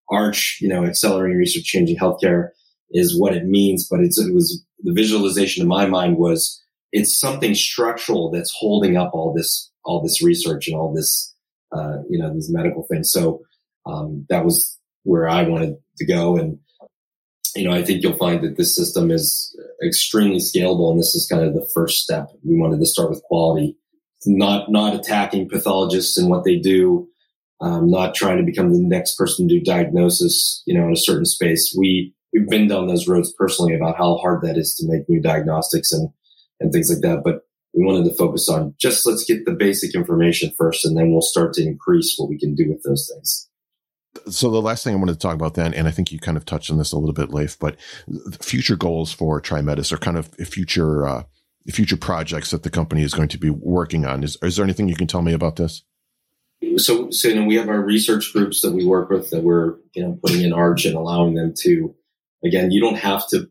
[0.09, 2.49] arch, you know, accelerating research, changing healthcare
[2.91, 3.87] is what it means.
[3.89, 8.97] But it's, it was the visualization in my mind was it's something structural that's holding
[8.97, 11.33] up all this, all this research and all this,
[11.71, 13.11] uh, you know, these medical things.
[13.11, 13.41] So,
[13.85, 16.37] um, that was where I wanted to go.
[16.37, 16.59] And,
[17.55, 20.91] you know, I think you'll find that this system is extremely scalable.
[20.91, 22.27] And this is kind of the first step.
[22.43, 23.77] We wanted to start with quality,
[24.25, 27.07] not, not attacking pathologists and what they do,
[27.61, 30.97] um, not trying to become the next person to do diagnosis, you know, in a
[30.97, 31.75] certain space.
[31.77, 35.21] We, we've been down those roads personally about how hard that is to make new
[35.21, 36.09] diagnostics and,
[36.59, 37.23] and things like that.
[37.23, 37.41] But
[37.73, 41.21] we wanted to focus on just let's get the basic information first and then we'll
[41.21, 43.49] start to increase what we can do with those things.
[44.29, 46.37] So the last thing I wanted to talk about then, and I think you kind
[46.37, 47.75] of touched on this a little bit, Leif, but
[48.41, 51.23] future goals for TriMetis are kind of future, uh,
[51.69, 54.23] future projects that the company is going to be working on.
[54.23, 55.83] Is, is there anything you can tell me about this?
[56.77, 59.75] So, so you know, we have our research groups that we work with that we're
[59.93, 61.95] you know putting in Arch and allowing them to.
[62.43, 63.47] Again, you don't have to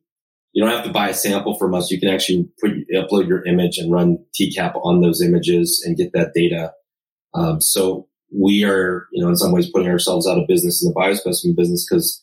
[0.53, 1.91] you don't have to buy a sample from us.
[1.91, 6.13] You can actually put upload your image and run TCAP on those images and get
[6.13, 6.73] that data.
[7.35, 10.93] Um, so we are, you know, in some ways putting ourselves out of business in
[10.93, 12.23] the biospecimen business because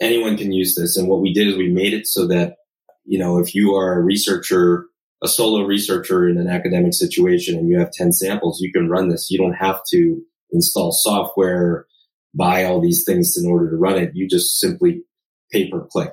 [0.00, 0.96] anyone can use this.
[0.96, 2.56] And what we did is we made it so that
[3.04, 4.86] you know, if you are a researcher,
[5.24, 9.08] a solo researcher in an academic situation and you have 10 samples, you can run
[9.08, 9.30] this.
[9.30, 10.22] You don't have to
[10.52, 11.86] install software,
[12.34, 14.12] buy all these things in order to run it.
[14.14, 15.02] You just simply
[15.50, 16.10] pay per click.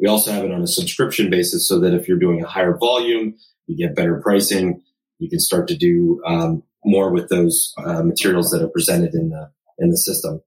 [0.00, 2.76] We also have it on a subscription basis so that if you're doing a higher
[2.76, 3.36] volume,
[3.66, 4.82] you get better pricing.
[5.20, 9.30] You can start to do um, more with those uh, materials that are presented in
[9.30, 10.40] the in the system.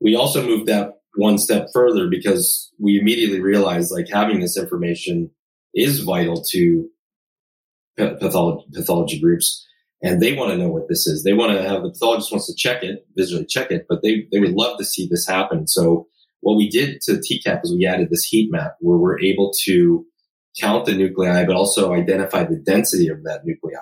[0.00, 5.30] We also moved that one step further because we immediately realized like having this information
[5.74, 6.88] is vital to
[7.96, 9.66] pathology, pathology groups
[10.02, 11.22] and they want to know what this is.
[11.22, 14.26] They want to have the pathologist wants to check it, visually check it, but they,
[14.32, 15.66] they would love to see this happen.
[15.68, 16.06] So
[16.40, 20.06] what we did to TCAP is we added this heat map where we're able to
[20.58, 23.78] count the nuclei, but also identify the density of that nuclei.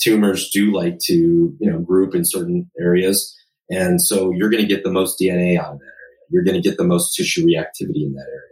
[0.00, 1.14] Tumors do like to,
[1.58, 3.34] you know, group in certain areas.
[3.70, 6.26] And so you're going to get the most DNA out of that area.
[6.30, 8.44] You're going to get the most tissue reactivity in that area.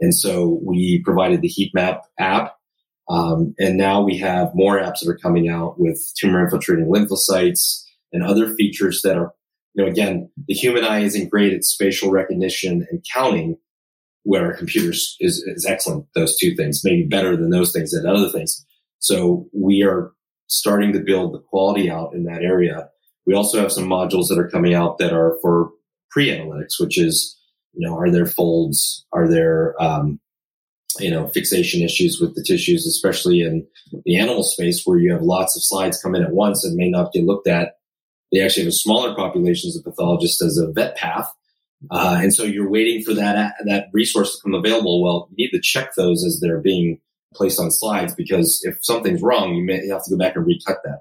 [0.00, 2.56] And so we provided the heat map app.
[3.08, 7.84] Um, and now we have more apps that are coming out with tumor infiltrating lymphocytes
[8.12, 9.32] and other features that are,
[9.74, 13.56] you know, again, the human eye isn't great at spatial recognition and counting,
[14.24, 16.06] where computers is, is excellent.
[16.14, 18.66] Those two things, maybe better than those things and other things.
[18.98, 20.12] So we are
[20.48, 22.88] starting to build the quality out in that area.
[23.24, 25.70] We also have some modules that are coming out that are for
[26.10, 27.38] pre-analytics, which is,
[27.72, 29.06] you know, are there folds?
[29.12, 30.18] Are there, um,
[30.98, 33.66] you know, fixation issues with the tissues, especially in
[34.04, 36.88] the animal space where you have lots of slides come in at once and may
[36.88, 37.74] not get looked at.
[38.32, 41.32] They actually have a smaller populations of pathologists as a vet path
[41.90, 45.02] uh, and so you're waiting for that, that resource to come available.
[45.02, 47.00] Well, you need to check those as they're being
[47.34, 50.78] placed on slides because if something's wrong, you may have to go back and recut
[50.84, 51.00] that.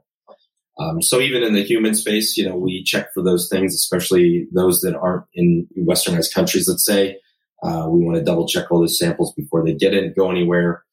[0.78, 4.48] Um, so even in the human space, you know, we check for those things, especially
[4.54, 7.18] those that aren't in westernized countries, let's say.
[7.66, 10.84] Uh, we want to double check all those samples before they get in, go anywhere.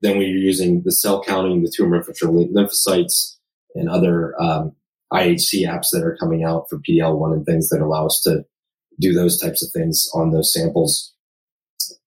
[0.00, 3.36] Then we're using the cell counting, the tumor infiltrating lymphocytes,
[3.74, 4.72] and other um,
[5.12, 8.44] IHC apps that are coming out for PDL1 and things that allow us to
[9.00, 11.14] do those types of things on those samples.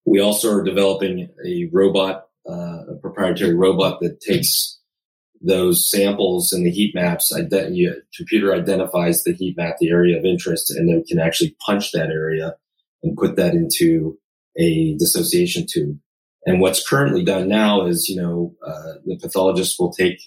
[0.06, 4.80] We also are developing a robot, uh, a proprietary robot that takes
[5.42, 7.34] those samples and the heat maps.
[7.34, 11.92] Ident- computer identifies the heat map, the area of interest, and then can actually punch
[11.92, 12.56] that area
[13.04, 14.18] and put that into
[14.58, 15.98] a dissociation tube.
[16.46, 20.20] And what's currently done now is, you know, uh, the pathologist will take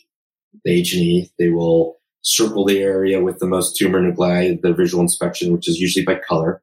[0.64, 4.72] the H and E, they will circle the area with the most tumor nuclei, the
[4.72, 6.62] visual inspection, which is usually by color.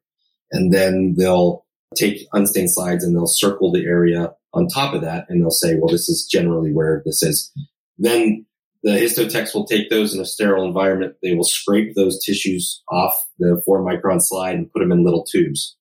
[0.52, 5.26] And then they'll take unstained slides and they'll circle the area on top of that.
[5.30, 7.52] And they'll say, well, this is generally where this is.
[7.98, 8.46] Then
[8.84, 11.16] the histotechs will take those in a sterile environment.
[11.24, 15.24] They will scrape those tissues off the four micron slide and put them in little
[15.24, 15.78] tubes.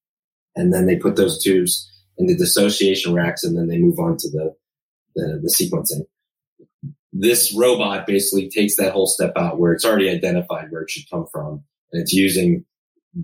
[0.57, 4.17] And then they put those tubes in the dissociation racks and then they move on
[4.19, 4.55] to the,
[5.15, 6.05] the, the sequencing
[7.13, 11.09] this robot basically takes that whole step out where it's already identified where it should
[11.11, 12.65] come from and it's using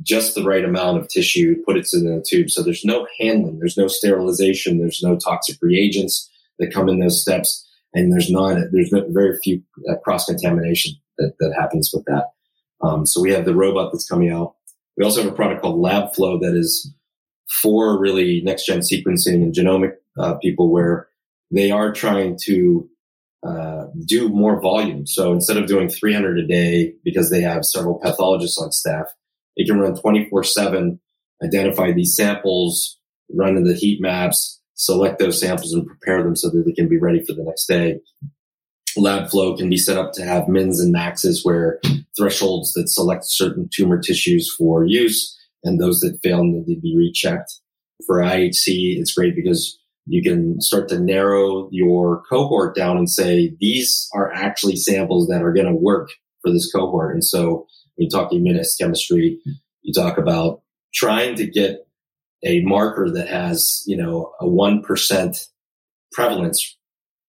[0.03, 2.51] just the right amount of tissue, put it in the tube.
[2.51, 7.23] So there's no handling, there's no sterilization, there's no toxic reagents that come in those
[7.23, 12.27] steps, and there's not there's very few uh, cross contamination that, that happens with that.
[12.83, 14.57] Um, so we have the robot that's coming out.
[14.99, 16.93] We also have a product called LabFlow that is
[17.49, 21.09] for really next gen sequencing and genomic uh, people where
[21.51, 22.89] they are trying to
[23.47, 25.07] uh, do more volume.
[25.07, 29.07] So instead of doing 300 a day because they have several pathologists on staff,
[29.57, 31.01] they can run 24 seven,
[31.43, 32.99] identify these samples,
[33.33, 36.89] run in the heat maps, select those samples and prepare them so that they can
[36.89, 38.01] be ready for the next day.
[38.97, 41.81] LabFlow can be set up to have mins and maxes where
[42.17, 46.97] thresholds that select certain tumor tissues for use and those that fail need to be
[46.97, 47.53] rechecked.
[48.07, 53.55] For IHC, it's great because you can start to narrow your cohort down and say,
[53.61, 56.11] these are actually samples that are going to work
[56.43, 57.13] for this cohort.
[57.13, 59.37] And so when you talk immunohistochemistry,
[59.83, 60.63] you talk about
[60.95, 61.87] trying to get
[62.45, 65.47] a marker that has, you know, a 1%
[66.13, 66.79] prevalence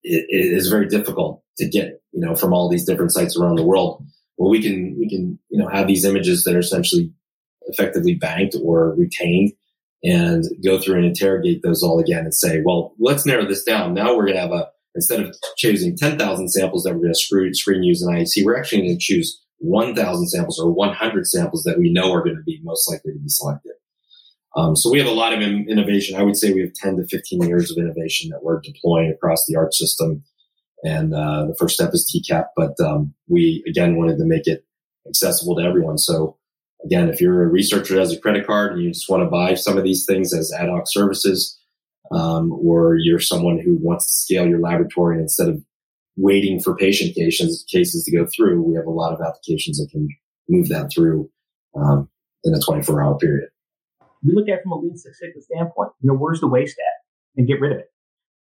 [0.04, 3.56] it, it is very difficult to get, you know, from all these different sites around
[3.56, 4.06] the world.
[4.38, 7.12] Well, we can, we can, you know, have these images that are essentially
[7.70, 9.52] effectively banked or retained
[10.04, 13.94] and go through and interrogate those all again and say, well, let's narrow this down.
[13.94, 17.20] Now we're going to have a, instead of choosing 10,000 samples that we're going to
[17.20, 21.64] screen, screen use in IHC, we're actually going to choose 1,000 samples or 100 samples
[21.64, 23.74] that we know are going to be most likely to be selected.
[24.56, 26.16] Um, so we have a lot of in- innovation.
[26.16, 29.46] I would say we have 10 to 15 years of innovation that we're deploying across
[29.48, 30.24] the Arch system.
[30.84, 34.66] And uh, the first step is TCAP, but um, we again wanted to make it
[35.08, 35.98] accessible to everyone.
[35.98, 36.38] So
[36.84, 39.30] again, if you're a researcher that has a credit card and you just want to
[39.30, 41.58] buy some of these things as ad hoc services,
[42.12, 45.64] um, or you're someone who wants to scale your laboratory instead of
[46.18, 49.90] waiting for patient cases, cases to go through, we have a lot of applications that
[49.92, 50.08] can
[50.50, 51.30] move that through
[51.76, 52.10] um,
[52.44, 53.50] in a 24 hour period.
[54.24, 55.92] We look at it from a Lean Six Sigma standpoint.
[56.02, 57.92] You know, where's the waste at, and get rid of it.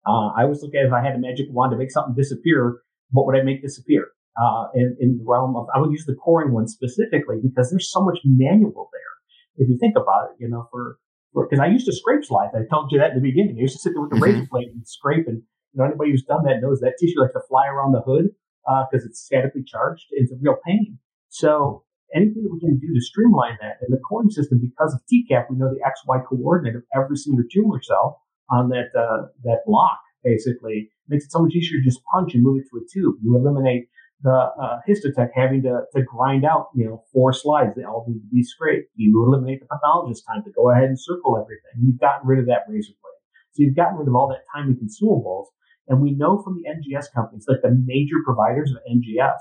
[0.05, 2.81] Uh, I always look at if I had a magic wand to make something disappear,
[3.11, 4.07] what would I make disappear?
[4.39, 7.91] Uh, in, in the realm of, I would use the coring one specifically because there's
[7.91, 9.13] so much manual there.
[9.57, 10.97] If you think about it, you know, for,
[11.35, 12.53] because I used to scrape slides.
[12.55, 13.57] I told you that in the beginning.
[13.57, 14.39] I used to sit there with the mm-hmm.
[14.39, 15.27] razor blade and scrape.
[15.27, 18.01] And, you know, anybody who's done that knows that tissue likes to fly around the
[18.01, 18.31] hood,
[18.63, 20.05] because uh, it's statically charged.
[20.11, 20.97] It's a real pain.
[21.27, 21.83] So
[22.15, 25.51] anything that we can do to streamline that and the coring system, because of TCAP,
[25.51, 29.99] we know the XY coordinate of every single tumor cell on that, uh, that block
[30.23, 33.15] basically makes it so much easier to just punch and move it to a tube.
[33.21, 33.87] You eliminate
[34.21, 37.71] the uh, histotech having to, to grind out, you know, four slides.
[37.75, 38.91] They all need to be scraped.
[38.95, 41.79] You eliminate the pathologist time to go ahead and circle everything.
[41.81, 43.23] You've gotten rid of that razor blade.
[43.51, 45.45] So you've gotten rid of all that time and consumables.
[45.87, 49.39] And we know from the NGS companies, like the major providers of NGS,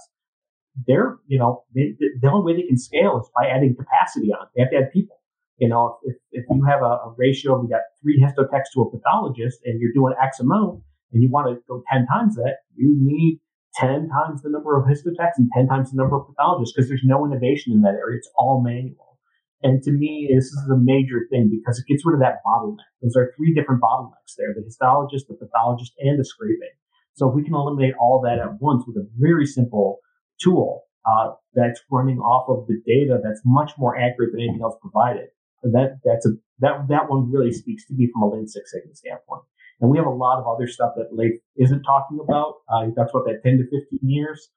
[0.87, 4.47] they're, you know, they, the only way they can scale is by adding capacity on.
[4.55, 5.17] They have to add people.
[5.59, 8.91] You know, if, if you have a, a ratio, we got three histotechs to a
[8.91, 12.97] pathologist and you're doing X amount and you want to go 10 times that, you
[13.01, 13.41] need
[13.77, 17.05] 10 times the number of histotechs and 10 times the number of pathologists because there's
[17.05, 18.19] no innovation in that area.
[18.19, 19.19] It's all manual.
[19.63, 22.87] And to me, this is a major thing because it gets rid of that bottleneck.
[23.03, 26.75] Those are three different bottlenecks there, the histologist, the pathologist, and the scraping.
[27.15, 29.99] So if we can eliminate all that at once with a very simple
[30.41, 34.77] tool, uh, that's running off of the data that's much more accurate than anything else
[34.81, 35.27] provided,
[35.63, 38.95] that that's a that that one really speaks to me from a Lean Six Sigma
[38.95, 39.43] standpoint.
[39.81, 42.55] And we have a lot of other stuff that Leif isn't talking about.
[42.69, 44.49] Uh, talks about that 10 to 15 years.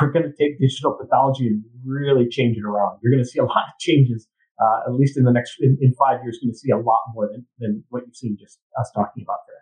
[0.00, 2.98] We're going to take digital pathology and really change it around.
[3.02, 4.26] You're going to see a lot of changes,
[4.60, 6.78] uh, at least in the next, in, in five years, you're going to see a
[6.78, 9.56] lot more than, than what you've seen just us talking about today.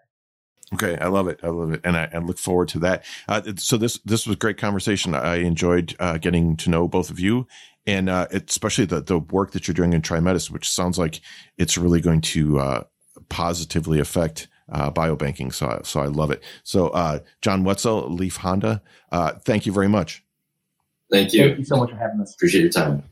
[0.72, 1.40] Okay, I love it.
[1.42, 3.04] I love it, and I, I look forward to that.
[3.28, 5.14] Uh, so this this was a great conversation.
[5.14, 7.46] I enjoyed uh, getting to know both of you,
[7.86, 11.20] and uh, especially the the work that you're doing in TriMetis, which sounds like
[11.58, 12.82] it's really going to uh,
[13.28, 15.52] positively affect uh, biobanking.
[15.52, 16.42] So so I love it.
[16.62, 18.82] So uh, John Wetzel, Leif Honda,
[19.44, 20.24] thank you very much.
[21.10, 21.44] Thank you.
[21.44, 22.34] Thank you so much for having us.
[22.34, 23.02] Appreciate your time.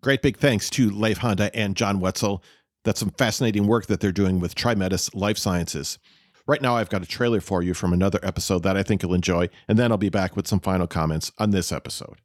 [0.00, 2.42] Great big thanks to Leif Honda and John Wetzel.
[2.84, 5.98] That's some fascinating work that they're doing with TriMetis Life Sciences.
[6.46, 9.14] Right now, I've got a trailer for you from another episode that I think you'll
[9.14, 12.16] enjoy, and then I'll be back with some final comments on this episode.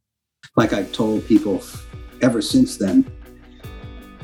[0.58, 1.64] Like I've told people
[2.22, 3.10] ever since then,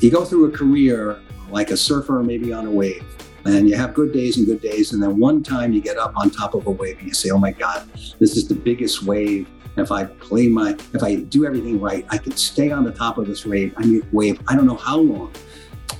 [0.02, 3.06] you go through a career like a surfer, maybe on a wave,
[3.46, 4.92] and you have good days and good days.
[4.92, 7.30] And then one time you get up on top of a wave and you say,
[7.30, 7.88] Oh my God,
[8.20, 9.48] this is the biggest wave.
[9.76, 12.92] And if I play my, if I do everything right, I can stay on the
[12.92, 13.74] top of this wave.
[13.78, 15.32] I mean, wave, I don't know how long.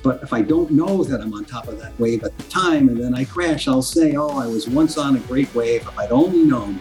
[0.02, 2.88] But if I don't know that I'm on top of that wave at the time
[2.88, 5.82] and then I crash, I'll say, oh, I was once on a great wave.
[5.82, 6.80] If I'd only known,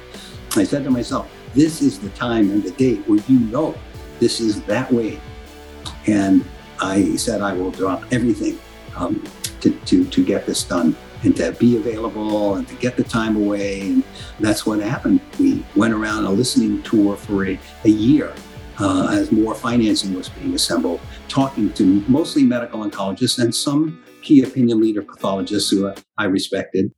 [0.56, 3.76] I said to myself, this is the time and the date where you know
[4.20, 5.22] this is that wave.
[6.08, 6.46] And
[6.82, 8.60] I said, I will drop everything
[8.96, 9.24] um,
[9.66, 13.36] to, to, to get this done and to be available and to get the time
[13.36, 13.82] away.
[13.82, 14.04] And
[14.40, 15.20] that's what happened.
[15.40, 18.34] We went around a listening tour for a, a year
[18.80, 24.44] uh, as more financing was being assembled, talking to mostly medical oncologists and some key
[24.44, 26.94] opinion leader pathologists who I respected.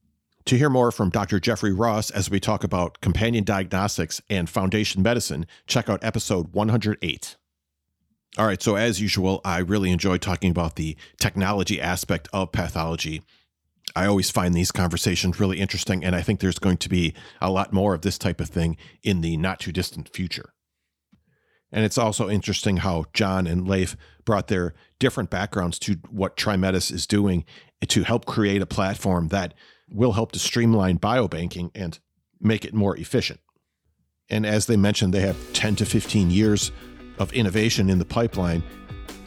[0.46, 1.40] To hear more from Dr.
[1.40, 7.36] Jeffrey Ross as we talk about companion diagnostics and foundation medicine, check out episode 108.
[8.38, 13.24] All right, so as usual, I really enjoy talking about the technology aspect of pathology.
[13.96, 17.50] I always find these conversations really interesting, and I think there's going to be a
[17.50, 20.54] lot more of this type of thing in the not too distant future.
[21.72, 26.92] And it's also interesting how John and Leif brought their different backgrounds to what TriMetis
[26.92, 27.44] is doing
[27.88, 29.56] to help create a platform that
[29.90, 31.98] will help to streamline biobanking and
[32.40, 33.40] make it more efficient.
[34.30, 36.72] And as they mentioned, they have 10 to 15 years
[37.20, 38.64] of innovation in the pipeline.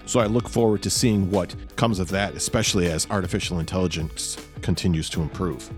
[0.07, 5.09] So I look forward to seeing what comes of that, especially as artificial intelligence continues
[5.11, 5.71] to improve.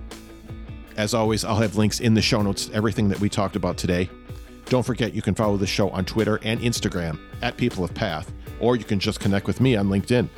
[0.97, 3.77] As always, I'll have links in the show notes to everything that we talked about
[3.77, 4.11] today.
[4.67, 8.33] Don't forget you can follow the show on Twitter and Instagram at People of Path,
[8.61, 10.29] or you can just connect with me on LinkedIn.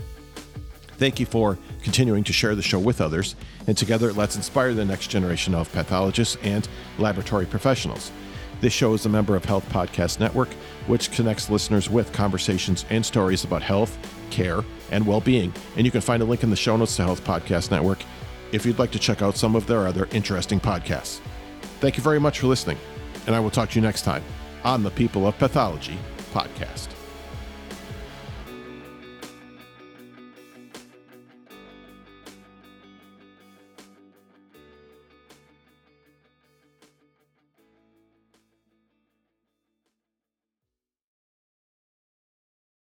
[0.97, 4.85] Thank you for continuing to share the show with others, and together let's inspire the
[4.85, 6.69] next generation of pathologists and
[6.99, 8.13] laboratory professionals.
[8.61, 10.53] This show is a member of Health Podcast Network,
[10.87, 13.99] which connects listeners with conversations and stories about health,
[14.31, 15.53] care, and well being.
[15.77, 18.03] And you can find a link in the show notes to Health Podcast Network
[18.53, 21.21] if you'd like to check out some of their other interesting podcasts.
[21.81, 22.79] Thank you very much for listening
[23.27, 24.23] and I will talk to you next time
[24.65, 25.99] on the People of Pathology
[26.33, 26.94] podcast.